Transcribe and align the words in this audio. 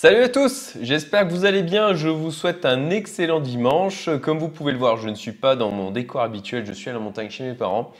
Salut 0.00 0.22
à 0.22 0.28
tous, 0.28 0.74
j'espère 0.80 1.26
que 1.26 1.32
vous 1.32 1.44
allez 1.44 1.64
bien, 1.64 1.92
je 1.92 2.08
vous 2.08 2.30
souhaite 2.30 2.64
un 2.64 2.88
excellent 2.90 3.40
dimanche. 3.40 4.08
Comme 4.22 4.38
vous 4.38 4.48
pouvez 4.48 4.70
le 4.70 4.78
voir, 4.78 4.96
je 4.96 5.08
ne 5.08 5.16
suis 5.16 5.32
pas 5.32 5.56
dans 5.56 5.72
mon 5.72 5.90
décor 5.90 6.20
habituel, 6.20 6.64
je 6.64 6.72
suis 6.72 6.88
à 6.88 6.92
la 6.92 7.00
montagne 7.00 7.30
chez 7.30 7.42
mes 7.42 7.54
parents. 7.54 7.92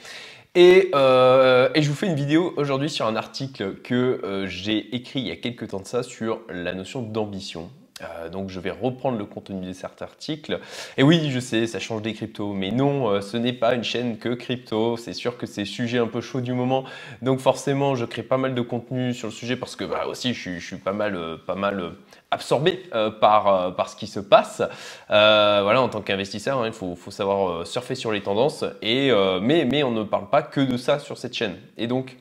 Et, 0.55 0.93
euh, 0.95 1.69
je 1.75 1.89
vous 1.89 1.97
fais 1.97 2.07
une 2.07 2.15
vidéo 2.15 2.55
aujourd'hui 2.57 2.89
sur 2.89 3.05
un 3.07 3.17
article 3.17 3.75
que 3.83 4.21
euh, 4.23 4.47
j'ai 4.47 4.95
écrit 4.95 5.19
il 5.19 5.27
y 5.27 5.33
a 5.33 5.37
quelques 5.37 5.71
temps 5.71 5.81
de 5.81 5.89
ça 5.89 6.05
sur 6.05 6.43
la 6.49 6.73
notion 6.73 7.03
d'ambition. 7.03 7.69
Euh, 8.03 8.29
donc 8.29 8.51
je 8.51 8.61
vais 8.61 8.71
reprendre 8.71 9.19
le 9.19 9.25
contenu 9.25 9.67
de 9.67 9.73
cet 9.73 10.03
article. 10.03 10.61
Et 10.96 11.03
oui, 11.03 11.31
je 11.31 11.41
sais, 11.41 11.67
ça 11.67 11.79
change 11.79 12.03
des 12.03 12.14
cryptos, 12.14 12.53
mais 12.53 12.71
non, 12.71 13.09
euh, 13.09 13.21
ce 13.21 13.37
n'est 13.37 13.53
pas 13.53 13.75
une 13.75 13.85
chaîne 13.85 14.19
que 14.19 14.31
crypto. 14.31 14.96
C'est 14.96 15.13
sûr 15.13 15.37
que 15.37 15.46
c'est 15.46 15.64
sujet 15.64 15.99
un 15.99 16.07
peu 16.07 16.21
chaud 16.21 16.41
du 16.41 16.53
moment, 16.53 16.85
donc 17.23 17.41
forcément, 17.41 17.95
je 17.95 18.05
crée 18.05 18.23
pas 18.23 18.39
mal 18.39 18.55
de 18.55 18.63
contenu 18.63 19.14
sur 19.14 19.29
le 19.29 19.32
sujet 19.32 19.57
parce 19.57 19.77
que 19.77 19.85
bah, 19.85 20.07
aussi, 20.07 20.35
je, 20.35 20.59
suis 20.59 20.77
pas 20.77 20.93
mal, 20.93 21.17
euh, 21.17 21.37
pas 21.37 21.55
mal 21.55 21.93
absorbé 22.31 22.82
par, 23.21 23.75
par 23.75 23.89
ce 23.89 23.96
qui 23.96 24.07
se 24.07 24.21
passe. 24.21 24.63
voilà, 25.08 25.80
en 25.80 25.89
tant 25.89 26.03
qu'investisseur, 26.03 26.58
hein, 26.58 26.67
il 26.67 26.75
faut, 26.75 26.94
faut, 26.94 27.11
savoir 27.11 27.67
surfer 27.67 27.94
sur 27.94 28.13
les 28.13 28.22
tendances. 28.22 28.64
Et, 28.83 29.11
mais, 29.41 29.64
mais 29.64 29.83
on 29.83 29.93
ne 29.93 30.03
parle 30.03 30.29
pas 30.29 30.43
que 30.43 30.61
de 30.61 30.77
ça 30.77 30.99
sur 30.99 31.17
cette 31.17 31.35
chaîne. 31.35 31.57
Et 31.79 31.86
donc, 31.86 32.19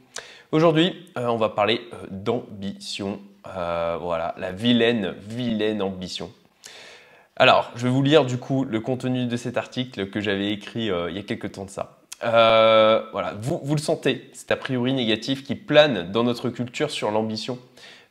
aujourd'hui, 0.54 1.12
on 1.18 1.36
va 1.36 1.50
parler 1.50 1.82
d'ambition 2.10 3.20
euh, 3.56 3.98
voilà, 4.02 4.36
la 4.38 4.52
vilaine, 4.52 5.14
vilaine 5.28 5.82
ambition. 5.82 6.32
Alors, 7.36 7.72
je 7.76 7.84
vais 7.84 7.90
vous 7.90 8.02
lire 8.02 8.26
du 8.26 8.38
coup 8.38 8.66
le 8.66 8.80
contenu 8.80 9.26
de 9.26 9.38
cet 9.38 9.58
article 9.58 10.10
que 10.10 10.20
j'avais 10.20 10.52
écrit 10.52 10.90
euh, 10.90 11.10
il 11.10 11.16
y 11.16 11.20
a 11.20 11.24
quelques 11.24 11.52
temps 11.52 11.66
de 11.66 11.70
ça. 11.70 11.98
Euh, 12.24 13.04
voilà, 13.12 13.36
vous, 13.40 13.60
vous, 13.64 13.76
le 13.76 13.82
sentez, 13.82 14.32
c'est 14.34 14.52
a 14.52 14.56
priori 14.56 14.94
négatif 14.94 15.44
qui 15.44 15.54
plane 15.54 16.12
dans 16.12 16.24
notre 16.24 16.50
culture 16.50 16.90
sur 16.90 17.12
l'ambition. 17.12 17.60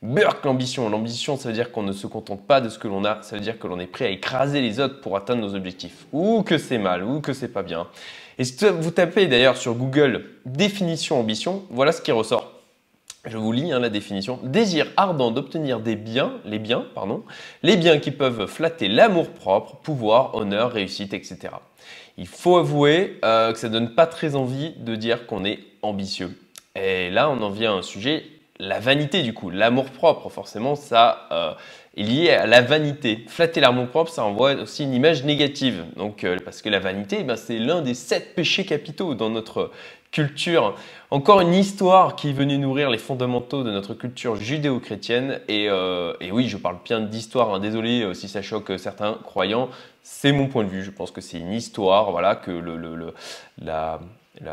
Burk 0.03 0.45
l'ambition. 0.45 0.89
L'ambition, 0.89 1.37
ça 1.37 1.49
veut 1.49 1.55
dire 1.55 1.73
qu'on 1.73 1.83
ne 1.83 1.93
se 1.93 2.07
contente 2.07 2.47
pas 2.47 2.61
de 2.61 2.69
ce 2.69 2.79
que 2.79 2.87
l'on 2.87 3.05
a, 3.05 3.21
ça 3.23 3.35
veut 3.35 3.43
dire 3.43 3.59
que 3.59 3.67
l'on 3.67 3.81
est 3.81 3.87
prêt 3.87 4.07
à 4.07 4.11
écraser 4.11 4.61
les 4.61 4.79
autres 4.79 5.01
pour 5.01 5.17
atteindre 5.17 5.43
nos 5.43 5.55
objectifs. 5.55 6.07
Ou 6.13 6.43
que 6.43 6.59
c'est 6.59 6.79
mal, 6.79 7.03
ou 7.03 7.21
que 7.21 7.33
c'est 7.33 7.49
pas 7.49 7.63
bien. 7.63 7.89
Et 8.39 8.45
si 8.45 8.57
vous 8.69 8.91
tapez 8.91 9.27
d'ailleurs 9.27 9.57
sur 9.57 9.75
Google 9.75 10.25
définition 10.45 11.19
ambition, 11.19 11.65
voilà 11.71 11.93
ce 11.93 12.03
qui 12.03 12.13
ressort. 12.13 12.56
Je 13.27 13.39
vous 13.39 13.51
lis 13.51 13.73
hein, 13.73 13.81
la 13.81 13.89
définition. 13.89 14.39
Désir 14.45 14.87
ardent 14.97 15.33
d'obtenir 15.33 15.81
des 15.81 15.97
biens, 15.97 16.35
les 16.45 16.61
biens, 16.61 16.87
pardon, 16.95 17.25
les 17.65 17.77
biens 17.77 17.99
qui 17.99 18.13
peuvent 18.13 18.47
flatter 18.47 18.87
l'amour-propre, 18.87 19.77
pouvoir, 19.77 20.37
honneur, 20.37 20.71
réussite, 20.71 21.13
etc. 21.13 21.55
Il 22.19 22.29
faut 22.29 22.57
avouer 22.57 23.19
euh, 23.25 23.53
que 23.53 23.59
ça 23.59 23.69
donne 23.69 23.95
pas 23.95 24.07
très 24.07 24.37
envie 24.37 24.75
de 24.79 24.95
dire 24.95 25.27
qu'on 25.27 25.45
est 25.45 25.59
ambitieux. 25.83 26.39
Et 26.77 27.11
là, 27.11 27.29
on 27.29 27.43
en 27.43 27.51
vient 27.51 27.75
à 27.75 27.79
un 27.79 27.83
sujet, 27.83 28.25
la 28.61 28.79
vanité 28.79 29.23
du 29.23 29.35
coup, 29.35 29.51
l'amour-propre. 29.51 30.29
Forcément, 30.29 30.77
ça 30.77 31.27
euh, 31.33 31.53
est 31.97 32.03
lié 32.05 32.31
à 32.31 32.47
la 32.47 32.63
vanité. 32.63 33.25
Flatter 33.27 33.61
l'amour-propre, 33.61 34.11
ça 34.11 34.25
envoie 34.25 34.55
aussi 34.55 34.85
une 34.85 34.95
image 34.95 35.25
négative. 35.25 35.85
Donc, 35.97 36.23
euh, 36.23 36.39
parce 36.45 36.63
que 36.63 36.69
la 36.69 36.79
vanité, 36.79 37.25
ben, 37.25 37.37
c'est 37.37 37.59
l'un 37.59 37.83
des 37.83 37.95
sept 37.95 38.35
péchés 38.35 38.65
capitaux 38.65 39.15
dans 39.15 39.31
notre 39.31 39.73
culture. 40.11 40.75
Encore 41.11 41.41
une 41.41 41.55
histoire 41.55 42.17
qui 42.17 42.31
est 42.31 42.33
venue 42.33 42.59
nourrir 42.59 42.91
les 42.91 42.99
fondamentaux 42.99 43.63
de 43.63 43.71
notre 43.71 43.95
culture 43.95 44.37
judéo-chrétienne. 44.37 45.41
Et, 45.49 45.69
euh, 45.69 46.15
oui, 46.33 46.49
je 46.49 46.57
parle 46.57 46.79
bien 46.85 47.01
d'histoire, 47.01 47.55
hein. 47.55 47.61
désolé 47.61 48.03
euh, 48.03 48.15
si 48.15 48.29
ça 48.29 48.43
choque 48.43 48.73
certains 48.79 49.15
croyants. 49.23 49.69
C'est 50.03 50.33
mon 50.33 50.49
point 50.49 50.65
de 50.65 50.69
vue, 50.69 50.83
je 50.83 50.91
pense 50.91 51.11
que 51.11 51.21
c'est 51.21 51.39
une 51.39 51.53
histoire, 51.53 52.11
voilà, 52.11 52.35
que 52.35 52.51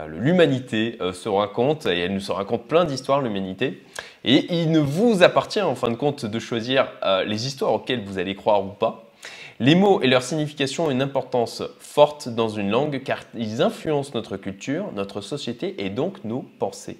l'humanité 0.08 0.98
euh, 1.02 1.14
se 1.14 1.30
raconte, 1.30 1.86
et 1.86 2.00
elle 2.00 2.14
nous 2.14 2.20
se 2.20 2.32
raconte 2.32 2.68
plein 2.68 2.86
d'histoires, 2.86 3.22
l'humanité. 3.22 3.84
Et 4.24 4.54
il 4.54 4.72
ne 4.72 4.80
vous 4.80 5.24
appartient 5.24 5.62
en 5.62 5.76
fin 5.76 5.90
de 5.90 5.96
compte 5.96 6.26
de 6.26 6.40
choisir 6.40 6.88
les 7.26 7.46
histoires 7.46 7.74
auxquelles 7.74 8.04
vous 8.04 8.20
allez 8.20 8.36
croire 8.36 8.64
ou 8.64 8.70
pas. 8.70 9.13
Les 9.60 9.76
mots 9.76 10.02
et 10.02 10.08
leur 10.08 10.24
signification 10.24 10.86
ont 10.86 10.92
une 10.92 11.02
importance 11.02 11.62
forte 11.80 12.28
dans 12.28 12.50
une 12.50 12.72
langue 12.72 13.04
car 13.04 13.20
ils 13.36 13.62
influencent 13.62 14.12
notre 14.16 14.38
culture, 14.38 14.92
notre 14.94 15.22
société 15.22 15.86
et 15.86 15.90
donc 15.90 16.24
nos 16.24 16.44
pensées. 16.60 16.98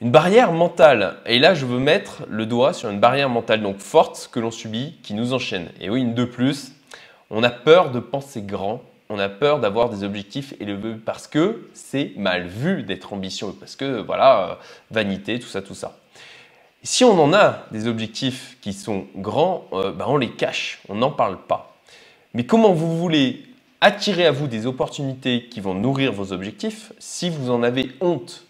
Une 0.00 0.10
barrière 0.10 0.52
mentale. 0.52 1.16
Et 1.26 1.38
là, 1.38 1.54
je 1.54 1.66
veux 1.66 1.78
mettre 1.78 2.22
le 2.28 2.46
doigt 2.46 2.72
sur 2.72 2.88
une 2.88 3.00
barrière 3.00 3.28
mentale 3.28 3.62
donc 3.62 3.78
forte 3.78 4.30
que 4.32 4.40
l'on 4.40 4.50
subit, 4.50 4.96
qui 5.02 5.12
nous 5.12 5.34
enchaîne. 5.34 5.68
Et 5.80 5.90
oui, 5.90 6.00
une 6.00 6.14
de 6.14 6.24
plus, 6.24 6.72
on 7.28 7.42
a 7.42 7.50
peur 7.50 7.90
de 7.90 8.00
penser 8.00 8.40
grand, 8.40 8.80
on 9.10 9.18
a 9.18 9.28
peur 9.28 9.58
d'avoir 9.60 9.90
des 9.90 10.04
objectifs 10.04 10.54
élevés 10.60 10.94
parce 10.94 11.26
que 11.26 11.68
c'est 11.74 12.12
mal 12.16 12.46
vu 12.46 12.84
d'être 12.84 13.12
ambitieux, 13.12 13.48
parce 13.58 13.76
que 13.76 14.00
voilà, 14.00 14.50
euh, 14.50 14.54
vanité, 14.90 15.38
tout 15.38 15.48
ça, 15.48 15.60
tout 15.60 15.74
ça. 15.74 15.99
Si 16.82 17.04
on 17.04 17.20
en 17.20 17.34
a 17.34 17.66
des 17.72 17.86
objectifs 17.86 18.56
qui 18.62 18.72
sont 18.72 19.06
grands, 19.14 19.66
euh, 19.72 19.92
ben, 19.92 20.06
on 20.08 20.16
les 20.16 20.30
cache, 20.30 20.80
on 20.88 20.94
n'en 20.94 21.10
parle 21.10 21.36
pas. 21.36 21.76
Mais 22.32 22.46
comment 22.46 22.72
vous 22.72 22.98
voulez 22.98 23.42
attirer 23.82 24.26
à 24.26 24.30
vous 24.30 24.46
des 24.46 24.66
opportunités 24.66 25.46
qui 25.50 25.60
vont 25.60 25.74
nourrir 25.74 26.12
vos 26.12 26.32
objectifs 26.32 26.92
si 26.98 27.28
vous 27.28 27.50
en 27.50 27.62
avez 27.62 27.90
honte? 28.00 28.46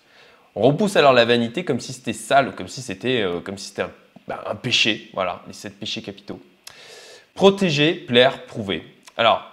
On 0.55 0.63
repousse 0.63 0.95
alors 0.95 1.13
la 1.13 1.25
vanité 1.25 1.65
comme 1.65 1.81
si 1.81 1.93
c'était 1.93 2.13
sale, 2.13 2.55
comme 2.55 2.69
si 2.69 2.83
c'était 2.83 3.23
euh, 3.23 3.41
comme 3.41 3.59
si 3.59 3.73
un, 3.81 3.91
ben, 4.29 4.39
un, 4.47 4.55
péché. 4.55 5.11
Voilà, 5.13 5.43
les 5.49 5.53
sept 5.53 5.77
péchés 5.77 6.03
capitaux. 6.03 6.41
Protéger, 7.35 7.95
plaire, 7.95 8.47
prouver. 8.47 8.85
Alors, 9.17 9.50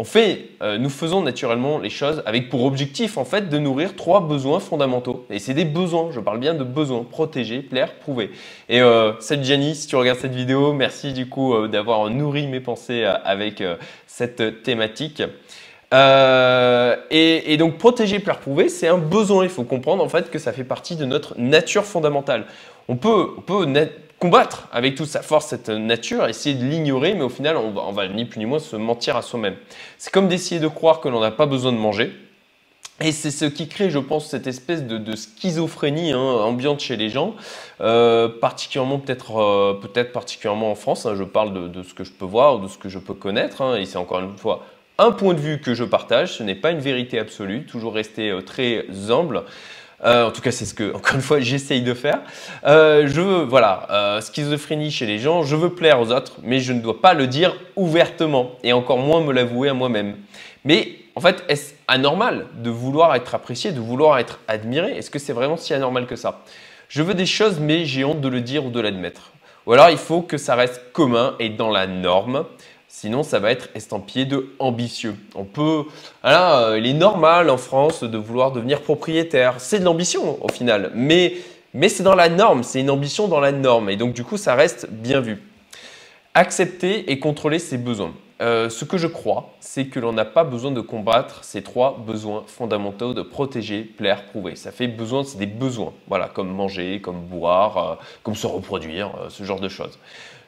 on 0.00 0.04
fait, 0.04 0.46
euh, 0.62 0.78
nous 0.78 0.88
faisons 0.88 1.20
naturellement 1.20 1.78
les 1.78 1.90
choses 1.90 2.22
avec 2.24 2.48
pour 2.48 2.64
objectif 2.64 3.18
en 3.18 3.26
fait 3.26 3.50
de 3.50 3.58
nourrir 3.58 3.96
trois 3.96 4.26
besoins 4.26 4.58
fondamentaux. 4.58 5.26
Et 5.28 5.38
c'est 5.38 5.52
des 5.52 5.66
besoins, 5.66 6.10
je 6.10 6.20
parle 6.20 6.38
bien 6.38 6.54
de 6.54 6.64
besoins, 6.64 7.04
protéger, 7.04 7.60
plaire, 7.60 7.94
prouver. 7.96 8.30
Et 8.70 8.80
euh, 8.80 9.12
salut 9.20 9.44
si 9.74 9.86
tu 9.86 9.96
regardes 9.96 10.18
cette 10.18 10.34
vidéo, 10.34 10.72
merci 10.72 11.12
du 11.12 11.28
coup 11.28 11.54
euh, 11.54 11.68
d'avoir 11.68 12.08
nourri 12.08 12.46
mes 12.46 12.60
pensées 12.60 13.04
avec 13.04 13.62
cette 14.06 14.62
thématique. 14.62 15.22
Et, 15.92 17.56
donc 17.58 17.76
protéger, 17.76 18.20
plaire, 18.20 18.38
prouver, 18.38 18.70
c'est 18.70 18.88
un 18.88 18.96
besoin. 18.96 19.44
Il 19.44 19.50
faut 19.50 19.64
comprendre 19.64 20.02
en 20.02 20.08
fait 20.08 20.30
que 20.30 20.38
ça 20.38 20.52
fait 20.52 20.64
partie 20.64 20.96
de 20.96 21.04
notre 21.04 21.38
nature 21.38 21.84
fondamentale. 21.84 22.46
On 22.88 22.96
peut, 22.96 23.34
on 23.36 23.40
peut 23.42 23.66
combattre 24.20 24.68
avec 24.70 24.94
toute 24.94 25.08
sa 25.08 25.22
force 25.22 25.46
cette 25.46 25.70
nature, 25.70 26.28
essayer 26.28 26.54
de 26.54 26.64
l'ignorer, 26.64 27.14
mais 27.14 27.22
au 27.22 27.28
final, 27.28 27.56
on 27.56 27.72
va, 27.72 27.90
va 27.90 28.08
ni 28.08 28.26
plus 28.26 28.38
ni 28.38 28.46
moins 28.46 28.60
se 28.60 28.76
mentir 28.76 29.16
à 29.16 29.22
soi-même. 29.22 29.56
C'est 29.98 30.12
comme 30.12 30.28
d'essayer 30.28 30.60
de 30.60 30.68
croire 30.68 31.00
que 31.00 31.08
l'on 31.08 31.20
n'a 31.20 31.32
pas 31.32 31.46
besoin 31.46 31.72
de 31.72 31.78
manger. 31.78 32.12
Et 33.02 33.12
c'est 33.12 33.30
ce 33.30 33.46
qui 33.46 33.66
crée, 33.66 33.88
je 33.88 33.98
pense, 33.98 34.26
cette 34.26 34.46
espèce 34.46 34.84
de, 34.84 35.16
schizophrénie 35.16 36.12
hein, 36.12 36.18
ambiante 36.18 36.80
chez 36.80 36.96
les 36.96 37.08
gens, 37.08 37.34
euh, 37.80 38.28
particulièrement 38.28 38.98
peut-être 38.98 39.40
euh, 39.40 39.72
peut-être 39.72 40.12
particulièrement 40.12 40.70
en 40.70 40.74
France. 40.74 41.06
Hein. 41.06 41.14
je 41.16 41.24
parle 41.24 41.72
de, 41.72 41.82
ce 41.82 41.94
que 41.94 42.04
je 42.04 42.12
peux 42.12 42.26
voir, 42.26 42.58
de 42.58 42.68
ce 42.68 42.76
que 42.76 42.90
je 42.90 42.98
peux 42.98 43.14
connaître, 43.14 43.62
hein, 43.62 43.76
et 43.76 43.86
c'est 43.86 43.96
encore 43.96 44.20
une 44.20 44.36
fois 44.36 44.66
un 44.98 45.12
point 45.12 45.32
de 45.32 45.40
vue 45.40 45.62
que 45.62 45.72
je 45.72 45.84
partage. 45.84 46.34
Ce 46.34 46.42
n'est 46.42 46.54
pas 46.54 46.72
une 46.72 46.80
vérité 46.80 47.18
absolue, 47.18 47.64
toujours 47.64 47.94
rester 47.94 48.28
euh, 48.28 48.42
très 48.42 48.84
humble. 49.08 49.44
Euh, 50.04 50.28
en 50.28 50.30
tout 50.30 50.40
cas, 50.40 50.50
c'est 50.50 50.64
ce 50.64 50.74
que, 50.74 50.94
encore 50.94 51.14
une 51.14 51.20
fois, 51.22 51.40
j'essaye 51.40 51.82
de 51.82 51.94
faire. 51.94 52.20
Euh, 52.66 53.06
je 53.06 53.20
veux, 53.20 53.44
voilà, 53.44 53.86
euh, 53.90 54.20
schizophrénie 54.20 54.90
chez 54.90 55.06
les 55.06 55.18
gens, 55.18 55.42
je 55.42 55.56
veux 55.56 55.70
plaire 55.70 56.00
aux 56.00 56.12
autres, 56.12 56.36
mais 56.42 56.60
je 56.60 56.72
ne 56.72 56.80
dois 56.80 57.00
pas 57.00 57.14
le 57.14 57.26
dire 57.26 57.54
ouvertement 57.76 58.52
et 58.62 58.72
encore 58.72 58.98
moins 58.98 59.22
me 59.22 59.32
l'avouer 59.32 59.68
à 59.68 59.74
moi-même. 59.74 60.16
Mais 60.64 60.96
en 61.16 61.20
fait, 61.20 61.44
est-ce 61.48 61.74
anormal 61.88 62.46
de 62.62 62.70
vouloir 62.70 63.14
être 63.14 63.34
apprécié, 63.34 63.72
de 63.72 63.80
vouloir 63.80 64.18
être 64.18 64.40
admiré? 64.48 64.96
Est-ce 64.96 65.10
que 65.10 65.18
c'est 65.18 65.32
vraiment 65.32 65.56
si 65.56 65.74
anormal 65.74 66.06
que 66.06 66.16
ça? 66.16 66.42
Je 66.88 67.02
veux 67.02 67.14
des 67.14 67.26
choses, 67.26 67.60
mais 67.60 67.84
j'ai 67.84 68.04
honte 68.04 68.20
de 68.20 68.28
le 68.28 68.40
dire 68.40 68.64
ou 68.64 68.70
de 68.70 68.80
l'admettre. 68.80 69.32
Ou 69.66 69.72
alors, 69.72 69.90
il 69.90 69.98
faut 69.98 70.22
que 70.22 70.38
ça 70.38 70.54
reste 70.54 70.80
commun 70.92 71.36
et 71.38 71.50
dans 71.50 71.70
la 71.70 71.86
norme. 71.86 72.44
Sinon, 72.92 73.22
ça 73.22 73.38
va 73.38 73.52
être 73.52 73.68
estampillé 73.76 74.24
de 74.24 74.52
ambitieux. 74.58 75.14
On 75.36 75.44
peut, 75.44 75.84
voilà, 76.22 76.70
euh, 76.70 76.78
il 76.78 76.86
est 76.86 76.92
normal 76.92 77.48
en 77.48 77.56
France 77.56 78.02
de 78.02 78.18
vouloir 78.18 78.50
devenir 78.50 78.82
propriétaire. 78.82 79.54
C'est 79.58 79.78
de 79.78 79.84
l'ambition 79.84 80.44
au 80.44 80.48
final, 80.48 80.90
mais, 80.96 81.36
mais 81.72 81.88
c'est 81.88 82.02
dans 82.02 82.16
la 82.16 82.28
norme, 82.28 82.64
c'est 82.64 82.80
une 82.80 82.90
ambition 82.90 83.28
dans 83.28 83.38
la 83.38 83.52
norme. 83.52 83.90
Et 83.90 83.96
donc, 83.96 84.12
du 84.12 84.24
coup, 84.24 84.36
ça 84.36 84.56
reste 84.56 84.90
bien 84.90 85.20
vu. 85.20 85.40
Accepter 86.34 87.12
et 87.12 87.20
contrôler 87.20 87.60
ses 87.60 87.78
besoins. 87.78 88.12
Euh, 88.42 88.68
ce 88.68 88.84
que 88.84 88.98
je 88.98 89.06
crois, 89.06 89.54
c'est 89.60 89.86
que 89.86 90.00
l'on 90.00 90.12
n'a 90.12 90.24
pas 90.24 90.42
besoin 90.42 90.72
de 90.72 90.80
combattre 90.80 91.44
ces 91.44 91.62
trois 91.62 91.96
besoins 92.04 92.42
fondamentaux 92.48 93.14
de 93.14 93.22
protéger, 93.22 93.82
plaire, 93.82 94.24
prouver. 94.24 94.56
Ça 94.56 94.72
fait 94.72 94.88
besoin, 94.88 95.22
des 95.38 95.46
besoins, 95.46 95.92
voilà, 96.08 96.26
comme 96.26 96.50
manger, 96.50 97.00
comme 97.00 97.20
boire, 97.20 97.78
euh, 97.78 97.94
comme 98.24 98.34
se 98.34 98.48
reproduire, 98.48 99.12
ce 99.28 99.44
genre 99.44 99.60
de 99.60 99.68
choses. 99.68 99.96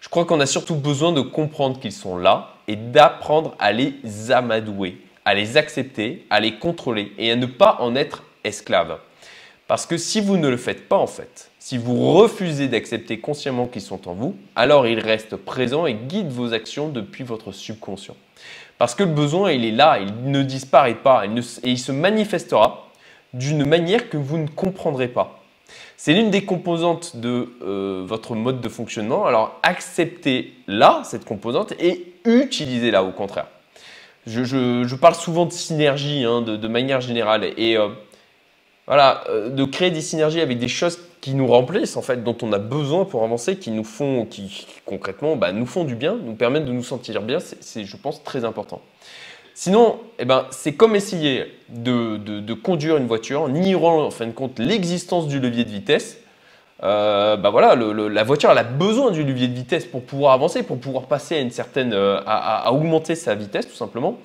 Je 0.03 0.09
crois 0.09 0.25
qu'on 0.25 0.41
a 0.41 0.47
surtout 0.47 0.75
besoin 0.75 1.13
de 1.13 1.21
comprendre 1.21 1.79
qu'ils 1.79 1.93
sont 1.93 2.17
là 2.19 2.57
et 2.67 2.75
d'apprendre 2.75 3.55
à 3.61 3.71
les 3.71 3.95
amadouer, 4.33 4.99
à 5.25 5.33
les 5.33 5.57
accepter, 5.57 6.27
à 6.29 6.41
les 6.41 6.59
contrôler 6.59 7.13
et 7.19 7.31
à 7.31 7.37
ne 7.37 7.47
pas 7.47 7.77
en 7.79 7.95
être 7.95 8.25
esclave. 8.43 8.99
Parce 9.69 9.87
que 9.87 9.97
si 9.97 10.21
vous 10.21 10.37
ne 10.39 10.49
le 10.49 10.57
faites 10.57 10.89
pas 10.89 10.97
en 10.97 11.07
fait, 11.07 11.53
si 11.61 11.79
vous 11.79 12.15
refusez 12.15 12.67
d'accepter 12.67 13.21
consciemment 13.21 13.69
qu'ils 13.69 13.81
sont 13.81 14.09
en 14.09 14.15
vous, 14.15 14.35
alors 14.57 14.89
ils 14.89 14.99
restent 14.99 15.37
présents 15.37 15.87
et 15.87 15.95
guident 15.95 16.33
vos 16.33 16.53
actions 16.53 16.89
depuis 16.89 17.23
votre 17.23 17.53
subconscient. 17.53 18.17
Parce 18.79 18.97
que 18.97 19.05
le 19.05 19.11
besoin, 19.11 19.53
il 19.53 19.65
est 19.65 19.71
là, 19.71 20.01
il 20.01 20.33
ne 20.33 20.43
disparaît 20.43 20.97
pas 20.97 21.27
et 21.27 21.31
il 21.63 21.79
se 21.79 21.93
manifestera 21.93 22.89
d'une 23.33 23.65
manière 23.65 24.11
que 24.11 24.17
vous 24.17 24.39
ne 24.39 24.49
comprendrez 24.49 25.07
pas. 25.07 25.42
C'est 25.97 26.15
l'une 26.15 26.31
des 26.31 26.45
composantes 26.45 27.17
de 27.17 27.49
euh, 27.63 28.03
votre 28.05 28.35
mode 28.35 28.61
de 28.61 28.69
fonctionnement. 28.69 29.25
Alors 29.27 29.59
acceptez-la, 29.63 31.03
cette 31.05 31.25
composante, 31.25 31.73
et 31.79 32.15
utilisez-la 32.25 33.05
au 33.05 33.13
contraire. 33.13 33.47
Je, 34.27 34.95
parle 34.95 35.15
souvent 35.15 35.47
de 35.47 35.53
synergie 35.53 36.25
hein, 36.25 36.43
de, 36.43 36.69
manière 36.69 37.01
générale. 37.01 37.45
Et 37.57 37.77
euh, 37.77 37.89
voilà, 38.87 39.25
euh, 39.29 39.49
de 39.49 39.65
créer 39.65 39.91
des 39.91 40.01
synergies 40.01 40.41
avec 40.41 40.59
des 40.59 40.69
choses 40.69 40.99
qui 41.21 41.35
nous 41.35 41.47
remplissent, 41.47 41.97
en 41.97 42.03
fait, 42.03 42.23
dont 42.25 42.37
on 42.43 42.53
a 42.53 42.59
besoin 42.59 43.05
pour 43.05 43.23
avancer, 43.23 43.57
qui 43.57 43.71
nous 43.71 43.85
font, 43.85 44.27
qui 44.27 44.67
concrètement 44.85 45.37
bah, 45.37 45.53
nous 45.53 45.67
font 45.67 45.85
du 45.85 45.95
bien, 45.95 46.17
nous 46.17 46.35
permettent 46.35 46.65
de 46.65 46.73
nous 46.73 46.83
sentir 46.83 47.23
bien, 47.23 47.39
c'est, 47.39 47.85
je 47.85 47.97
pense, 47.97 48.23
très 48.25 48.45
important. 48.45 48.81
Sinon, 49.55 49.99
eh 50.19 50.25
ben, 50.25 50.47
c'est 50.51 50.73
comme 50.73 50.97
essayer 50.97 51.45
de, 51.69 52.55
conduire 52.55 52.97
une 52.97 53.07
voiture 53.07 53.43
en 53.43 53.55
ignorant 53.55 54.03
en 54.03 54.11
fin 54.11 54.27
de 54.27 54.33
compte 54.33 54.59
l'existence 54.59 55.29
du 55.29 55.41
levier 55.41 55.65
de 55.65 55.71
vitesse. 55.71 56.19
Euh, 56.83 57.37
bah 57.37 57.51
voilà, 57.51 57.77
la 57.77 58.25
voiture 58.25 58.51
a 58.51 58.63
besoin 58.65 59.11
du 59.13 59.23
levier 59.23 59.47
de 59.47 59.55
vitesse 59.55 59.85
pour 59.85 60.03
pouvoir 60.03 60.33
avancer, 60.33 60.63
pour 60.63 60.79
pouvoir 60.79 61.05
passer 61.05 61.37
à 61.37 61.41
une 61.41 61.51
certaine, 61.51 61.93
euh, 61.93 62.21
à, 62.27 62.73
augmenter 62.73 63.15
sa 63.15 63.35
vitesse 63.35 63.69
tout 63.69 63.77
simplement. 63.77 64.19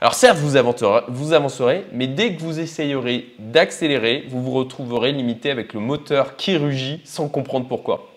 Alors 0.00 0.14
certes, 0.14 0.38
vous 0.38 0.56
avancerez, 0.56 1.00
vous 1.08 1.32
avancerez, 1.32 1.86
mais 1.92 2.06
dès 2.06 2.34
que 2.34 2.42
vous 2.42 2.60
essayerez 2.60 3.26
d'accélérer, 3.38 4.24
vous 4.28 4.42
vous 4.42 4.52
retrouverez 4.52 5.12
limité 5.12 5.50
avec 5.50 5.72
le 5.72 5.80
moteur 5.80 6.36
qui 6.36 6.56
rugit 6.56 7.00
sans 7.04 7.28
comprendre 7.28 7.66
pourquoi. 7.66 8.13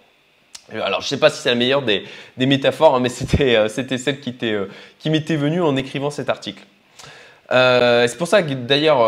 Euh, 0.73 0.81
alors, 0.83 1.01
je 1.01 1.05
ne 1.05 1.09
sais 1.09 1.19
pas 1.19 1.29
si 1.29 1.41
c'est 1.41 1.49
la 1.49 1.55
meilleure 1.55 1.81
des, 1.81 2.03
métaphores, 2.37 2.95
hein, 2.95 2.99
mais 2.99 3.09
euh, 3.39 3.67
c'était 3.67 3.97
celle 3.97 4.19
qui, 4.19 4.35
euh, 4.43 4.65
qui 4.99 5.09
m'était 5.09 5.35
venue 5.35 5.61
en 5.61 5.75
écrivant 5.75 6.09
cet 6.09 6.29
article. 6.29 6.63
c'est 7.49 8.17
pour 8.17 8.27
ça 8.27 8.43
que 8.43 8.53
d'ailleurs, 8.53 8.99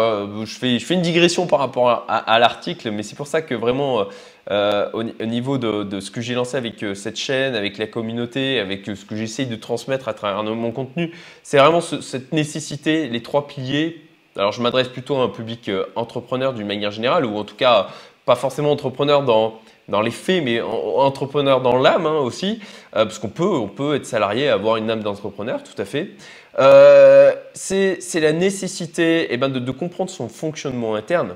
je 0.46 0.54
fais 0.56 0.94
une 0.94 1.02
digression 1.02 1.48
par 1.48 1.60
rapport 1.60 2.06
à, 2.08 2.40
l'article, 2.40 2.92
mais 2.92 3.04
c'est 3.04 3.16
pour 3.16 3.28
ça 3.28 3.42
que 3.42 3.54
vraiment, 3.54 4.06
au, 4.50 5.04
niveau 5.26 5.58
de, 5.58 6.00
ce 6.00 6.10
que 6.10 6.22
j'ai 6.22 6.36
lancé 6.36 6.56
avec 6.56 6.86
cette 6.96 7.18
chaîne, 7.18 7.56
avec 7.56 7.78
la 7.78 7.88
communauté, 7.88 8.60
avec 8.60 8.86
ce 8.86 9.04
que 9.04 9.18
j'essaye 9.18 9.48
de 9.48 9.58
transmettre 9.58 10.08
à 10.08 10.14
travers 10.14 10.42
mon 10.44 10.72
contenu, 10.72 11.12
c'est 11.44 11.58
vraiment 11.58 11.82
cette 11.82 12.32
nécessité, 12.32 13.10
les 13.10 13.22
trois 13.22 13.46
piliers. 13.46 14.06
Alors, 14.38 14.54
je 14.54 14.62
m'adresse 14.62 14.88
plutôt 14.88 15.18
à 15.18 15.24
un 15.24 15.28
public 15.28 15.70
entrepreneur 15.98 16.54
d'une 16.54 16.68
manière 16.68 16.92
générale, 16.92 17.26
ou 17.26 17.38
en 17.38 17.44
tout 17.44 17.56
cas, 17.56 17.88
pas 18.24 18.36
forcément 18.36 18.72
entrepreneur 18.72 19.24
dans 19.24 19.60
dans 19.90 20.02
les 20.02 20.12
faits, 20.12 20.44
mais 20.44 20.62
entrepreneur 20.62 21.62
dans 21.62 21.78
l'âme 21.78 22.06
hein, 22.06 22.20
aussi, 22.20 22.60
euh, 22.96 23.06
parce 23.06 23.20
qu'on 23.20 23.30
peut, 23.30 23.44
on 23.44 23.68
peut 23.68 23.96
être 23.96 24.06
salarié, 24.06 24.50
avoir 24.50 24.78
une 24.78 24.90
âme 24.90 25.02
d'entrepreneur, 25.02 25.64
tout 25.64 25.80
à 25.82 25.86
fait. 25.86 26.12
Euh, 26.60 27.34
c'est 27.54 28.00
la 28.16 28.34
nécessité 28.34 29.28
eh 29.30 29.38
ben, 29.38 29.50
de, 29.50 29.72
comprendre 29.72 30.10
son 30.10 30.30
fonctionnement 30.30 30.96
interne 30.96 31.36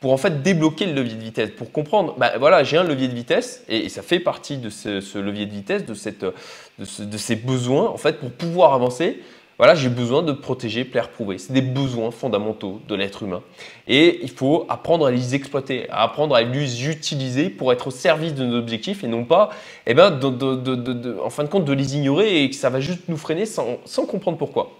pour 0.00 0.12
en 0.12 0.16
fait 0.16 0.42
débloquer 0.42 0.86
le 0.86 0.92
levier 0.92 1.14
de 1.14 1.22
vitesse, 1.22 1.50
pour 1.50 1.72
comprendre, 1.72 2.14
bah, 2.18 2.32
voilà, 2.38 2.64
j'ai 2.64 2.76
un 2.76 2.82
levier 2.82 3.08
de 3.08 3.14
vitesse 3.14 3.64
et, 3.68 3.88
ça 3.88 4.02
fait 4.02 4.20
partie 4.20 4.58
de 4.58 4.68
ce, 4.68 5.18
levier 5.18 5.46
de 5.46 5.52
vitesse, 5.52 5.86
de, 5.86 5.94
cette, 5.94 6.24
de, 6.24 7.04
de 7.04 7.16
ces 7.16 7.36
besoins 7.36 7.88
en 7.88 7.96
fait 7.96 8.20
pour 8.20 8.30
pouvoir 8.30 8.74
avancer. 8.74 9.20
Voilà, 9.56 9.76
j'ai 9.76 9.88
besoin 9.88 10.22
de 10.22 10.32
protéger, 10.32 10.84
plaire, 10.84 11.10
prouver. 11.10 11.38
C'est 11.38 11.52
des 11.52 11.62
besoins 11.62 12.10
fondamentaux 12.10 12.80
de 12.88 12.94
l'être 12.96 13.22
humain. 13.22 13.42
Et 13.86 14.18
il 14.22 14.30
faut 14.30 14.66
apprendre 14.68 15.06
à 15.06 15.12
les 15.12 15.34
exploiter, 15.36 15.88
à 15.90 16.02
apprendre 16.02 16.34
à 16.34 16.42
les 16.42 16.88
utiliser 16.88 17.50
pour 17.50 17.72
être 17.72 17.86
au 17.86 17.90
service 17.92 18.34
de 18.34 18.44
nos 18.44 18.58
objectifs 18.58 19.04
et 19.04 19.06
non 19.06 19.24
pas, 19.24 19.50
eh 19.86 19.94
ben, 19.94 20.18
en 21.22 21.30
fin 21.30 21.44
de 21.44 21.48
compte, 21.48 21.64
de 21.64 21.72
les 21.72 21.96
ignorer 21.96 22.42
et 22.42 22.50
que 22.50 22.56
ça 22.56 22.68
va 22.68 22.80
juste 22.80 23.08
nous 23.08 23.16
freiner 23.16 23.46
sans 23.46 24.06
comprendre 24.06 24.38
pourquoi. 24.38 24.72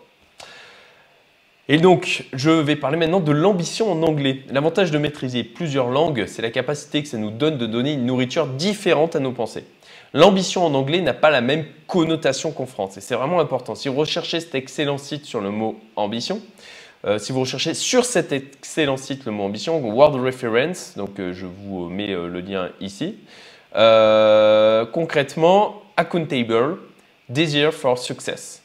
Et 1.68 1.78
donc, 1.78 2.24
je 2.34 2.50
vais 2.50 2.76
parler 2.76 2.98
maintenant 2.98 3.20
de 3.20 3.32
l'ambition 3.32 3.90
en 3.90 4.02
anglais. 4.02 4.40
L'avantage 4.50 4.90
de 4.90 4.98
maîtriser 4.98 5.44
plusieurs 5.44 5.88
langues, 5.88 6.24
c'est 6.26 6.42
la 6.42 6.50
capacité 6.50 7.02
que 7.02 7.08
ça 7.08 7.16
nous 7.16 7.30
donne 7.30 7.56
de 7.56 7.64
donner 7.66 7.94
une 7.94 8.04
nourriture 8.04 8.46
différente 8.46 9.16
à 9.16 9.20
nos 9.20 9.32
pensées. 9.32 9.64
L'ambition 10.14 10.64
en 10.64 10.74
anglais 10.74 11.00
n'a 11.00 11.12
pas 11.12 11.30
la 11.30 11.40
même 11.40 11.64
connotation 11.88 12.52
qu'en 12.52 12.66
France. 12.66 12.96
Et 12.96 13.00
c'est 13.00 13.16
vraiment 13.16 13.40
important. 13.40 13.74
Si 13.74 13.88
vous 13.88 13.96
recherchez 13.96 14.38
cet 14.38 14.54
excellent 14.54 14.96
site 14.96 15.24
sur 15.24 15.40
le 15.40 15.50
mot 15.50 15.80
ambition, 15.96 16.40
euh, 17.04 17.18
si 17.18 17.32
vous 17.32 17.40
recherchez 17.40 17.74
sur 17.74 18.04
cet 18.04 18.32
excellent 18.32 18.96
site 18.96 19.24
le 19.24 19.32
mot 19.32 19.42
ambition, 19.42 19.78
World 19.80 20.24
Reference, 20.24 20.94
donc 20.96 21.18
euh, 21.18 21.32
je 21.32 21.46
vous 21.46 21.88
mets 21.88 22.12
euh, 22.12 22.28
le 22.28 22.40
lien 22.40 22.70
ici. 22.80 23.16
concrètement, 24.92 25.82
accountable, 25.96 26.78
desire 27.28 27.74
for 27.74 27.98
success. 27.98 28.62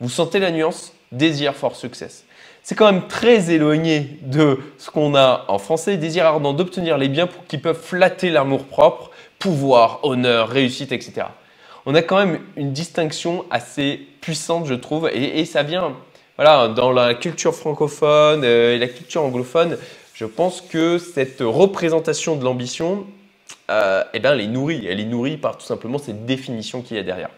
Vous 0.00 0.08
sentez 0.08 0.38
la 0.38 0.50
nuance? 0.50 0.94
Desire 1.12 1.54
for 1.54 1.76
success. 1.76 2.24
C'est 2.62 2.74
quand 2.74 2.90
même 2.90 3.06
très 3.08 3.50
éloigné 3.50 4.18
de 4.22 4.58
ce 4.78 4.90
qu'on 4.90 5.14
a 5.14 5.44
en 5.48 5.58
français, 5.58 5.96
désir 5.98 6.26
ardent 6.26 6.52
d'obtenir 6.52 6.98
les 6.98 7.08
biens 7.08 7.26
pour 7.26 7.46
qu'ils 7.46 7.60
peuvent 7.60 7.80
flatter 7.80 8.30
l'amour 8.30 8.64
propre 8.64 9.10
pouvoir, 9.38 10.00
honneur, 10.02 10.48
réussite, 10.48 10.92
etc. 10.92 11.26
On 11.86 11.94
a 11.94 12.02
quand 12.02 12.16
même 12.16 12.40
une 12.56 12.72
distinction 12.72 13.44
assez 13.50 14.00
puissante, 14.20 14.66
je 14.66 14.74
trouve, 14.74 15.08
et, 15.12 15.44
ça 15.44 15.62
vient, 15.62 15.94
voilà, 16.36 16.68
dans 16.68 16.92
la 16.92 17.14
culture 17.14 17.54
francophone 17.54 18.42
euh, 18.44 18.74
et 18.74 18.78
la 18.78 18.88
culture 18.88 19.22
anglophone, 19.22 19.78
je 20.14 20.24
pense 20.24 20.60
que 20.60 20.98
cette 20.98 21.40
représentation 21.40 22.36
de 22.36 22.44
l'ambition, 22.44 23.06
euh, 23.70 24.02
eh 24.12 24.18
ben, 24.18 24.32
elle 24.32 24.40
est 24.40 24.48
nourrie. 24.48 24.86
Elle 24.86 25.00
est 25.00 25.04
nourrie 25.04 25.36
par 25.36 25.56
tout 25.56 25.64
simplement 25.64 25.98
cette 25.98 26.26
définition 26.26 26.82
qu'il 26.82 26.96
y 26.96 27.00
a 27.00 27.02
derrière. 27.02 27.30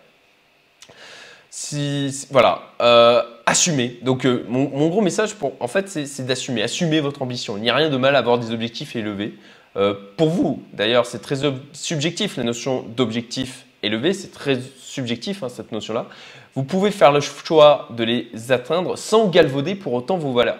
Voilà, 2.30 2.62
euh, 2.80 3.22
assumer. 3.44 3.98
Donc, 4.02 4.24
mon, 4.24 4.88
gros 4.88 5.02
message, 5.02 5.36
en 5.58 5.68
fait, 5.68 5.88
c'est 5.88 6.24
d'assumer. 6.24 6.62
Assumer 6.62 7.00
votre 7.00 7.22
ambition. 7.22 7.56
Il 7.56 7.62
n'y 7.62 7.70
a 7.70 7.74
rien 7.74 7.90
de 7.90 7.96
mal 7.96 8.16
à 8.16 8.20
avoir 8.20 8.38
des 8.38 8.52
objectifs 8.52 8.96
élevés. 8.96 9.34
Euh, 9.76 9.94
pour 10.16 10.30
vous, 10.30 10.62
d'ailleurs, 10.72 11.06
c'est 11.06 11.20
très 11.20 11.36
subjectif, 11.72 12.36
la 12.36 12.44
notion 12.44 12.84
d'objectif 12.96 13.66
élevé, 13.82 14.12
c'est 14.12 14.32
très 14.32 14.58
subjectif, 14.78 15.42
hein, 15.42 15.48
cette 15.48 15.72
notion-là. 15.72 16.06
Vous 16.54 16.64
pouvez 16.64 16.90
faire 16.90 17.12
le 17.12 17.20
choix 17.20 17.88
de 17.90 18.04
les 18.04 18.28
atteindre 18.50 18.98
sans 18.98 19.28
galvauder 19.28 19.74
pour 19.74 19.92
autant 19.92 20.18
vos 20.18 20.32
valeurs. 20.32 20.58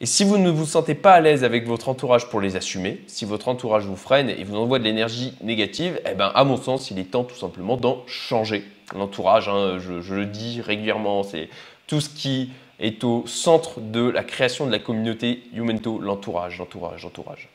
Et 0.00 0.06
si 0.06 0.24
vous 0.24 0.36
ne 0.36 0.50
vous 0.50 0.66
sentez 0.66 0.94
pas 0.94 1.12
à 1.12 1.20
l'aise 1.20 1.42
avec 1.42 1.66
votre 1.66 1.88
entourage 1.88 2.28
pour 2.28 2.42
les 2.42 2.54
assumer, 2.54 3.00
si 3.06 3.24
votre 3.24 3.48
entourage 3.48 3.84
vous 3.84 3.96
freine 3.96 4.28
et 4.28 4.44
vous 4.44 4.56
envoie 4.56 4.78
de 4.78 4.84
l'énergie 4.84 5.32
négative, 5.40 6.00
eh 6.08 6.14
ben, 6.14 6.30
à 6.34 6.44
mon 6.44 6.58
sens, 6.58 6.90
il 6.90 6.98
est 6.98 7.10
temps 7.10 7.24
tout 7.24 7.36
simplement 7.36 7.78
d'en 7.78 8.02
changer. 8.06 8.64
L'entourage, 8.94 9.48
hein, 9.48 9.78
je, 9.78 10.14
le 10.14 10.26
dis 10.26 10.60
régulièrement, 10.60 11.22
c'est 11.22 11.48
tout 11.86 12.02
ce 12.02 12.10
qui 12.10 12.50
est 12.78 13.04
au 13.04 13.24
centre 13.26 13.80
de 13.80 14.06
la 14.06 14.22
création 14.22 14.66
de 14.66 14.70
la 14.70 14.78
communauté 14.78 15.42
Youmento, 15.54 15.98
l'entourage, 15.98 16.58
l'entourage, 16.58 17.02
l'entourage. 17.02 17.48